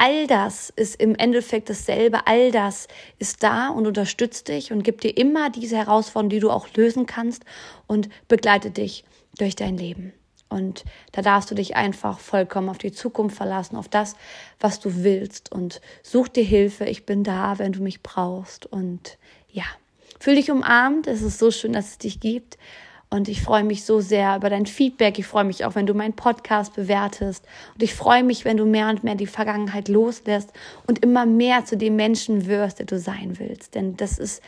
all 0.00 0.26
das 0.26 0.70
ist 0.70 0.98
im 0.98 1.14
Endeffekt 1.14 1.68
dasselbe, 1.68 2.26
all 2.26 2.50
das 2.50 2.88
ist 3.18 3.42
da 3.42 3.68
und 3.68 3.86
unterstützt 3.86 4.48
dich 4.48 4.72
und 4.72 4.82
gibt 4.82 5.04
dir 5.04 5.14
immer 5.14 5.50
diese 5.50 5.76
Herausforderungen, 5.76 6.30
die 6.30 6.40
du 6.40 6.50
auch 6.50 6.68
lösen 6.74 7.04
kannst 7.04 7.44
und 7.86 8.08
begleitet 8.26 8.78
dich 8.78 9.04
durch 9.36 9.56
dein 9.56 9.76
Leben. 9.76 10.14
Und 10.48 10.84
da 11.12 11.20
darfst 11.20 11.50
du 11.50 11.54
dich 11.54 11.76
einfach 11.76 12.18
vollkommen 12.18 12.70
auf 12.70 12.78
die 12.78 12.92
Zukunft 12.92 13.36
verlassen, 13.36 13.76
auf 13.76 13.88
das, 13.88 14.16
was 14.58 14.80
du 14.80 15.04
willst 15.04 15.52
und 15.52 15.82
such 16.02 16.28
dir 16.28 16.44
Hilfe. 16.44 16.86
Ich 16.86 17.04
bin 17.04 17.22
da, 17.22 17.58
wenn 17.58 17.72
du 17.72 17.82
mich 17.82 18.02
brauchst. 18.02 18.64
Und 18.64 19.18
ja, 19.50 19.64
fühl 20.18 20.34
dich 20.36 20.50
umarmt. 20.50 21.06
Es 21.06 21.20
ist 21.20 21.38
so 21.38 21.50
schön, 21.50 21.74
dass 21.74 21.90
es 21.90 21.98
dich 21.98 22.20
gibt. 22.20 22.56
Und 23.12 23.28
ich 23.28 23.42
freue 23.42 23.64
mich 23.64 23.84
so 23.84 24.00
sehr 24.00 24.36
über 24.36 24.50
dein 24.50 24.66
Feedback. 24.66 25.18
Ich 25.18 25.26
freue 25.26 25.42
mich 25.44 25.64
auch, 25.64 25.74
wenn 25.74 25.86
du 25.86 25.94
meinen 25.94 26.14
Podcast 26.14 26.74
bewertest. 26.74 27.44
Und 27.74 27.82
ich 27.82 27.92
freue 27.92 28.22
mich, 28.22 28.44
wenn 28.44 28.56
du 28.56 28.64
mehr 28.64 28.88
und 28.88 29.02
mehr 29.02 29.16
die 29.16 29.26
Vergangenheit 29.26 29.88
loslässt 29.88 30.52
und 30.86 31.00
immer 31.00 31.26
mehr 31.26 31.64
zu 31.64 31.76
dem 31.76 31.96
Menschen 31.96 32.46
wirst, 32.46 32.78
der 32.78 32.86
du 32.86 33.00
sein 33.00 33.40
willst. 33.40 33.74
Denn 33.74 33.96
das 33.96 34.18
ist, 34.18 34.42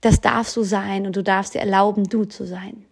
das 0.00 0.20
darfst 0.20 0.56
du 0.56 0.62
sein 0.62 1.06
und 1.06 1.16
du 1.16 1.24
darfst 1.24 1.54
dir 1.54 1.60
erlauben, 1.60 2.04
du 2.04 2.24
zu 2.24 2.46
sein. 2.46 2.84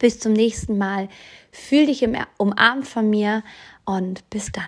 Bis 0.00 0.18
zum 0.18 0.32
nächsten 0.32 0.76
Mal. 0.76 1.08
Fühl 1.52 1.86
dich 1.86 2.04
umarmt 2.38 2.88
von 2.88 3.08
mir 3.08 3.44
und 3.84 4.28
bis 4.30 4.50
dann. 4.50 4.64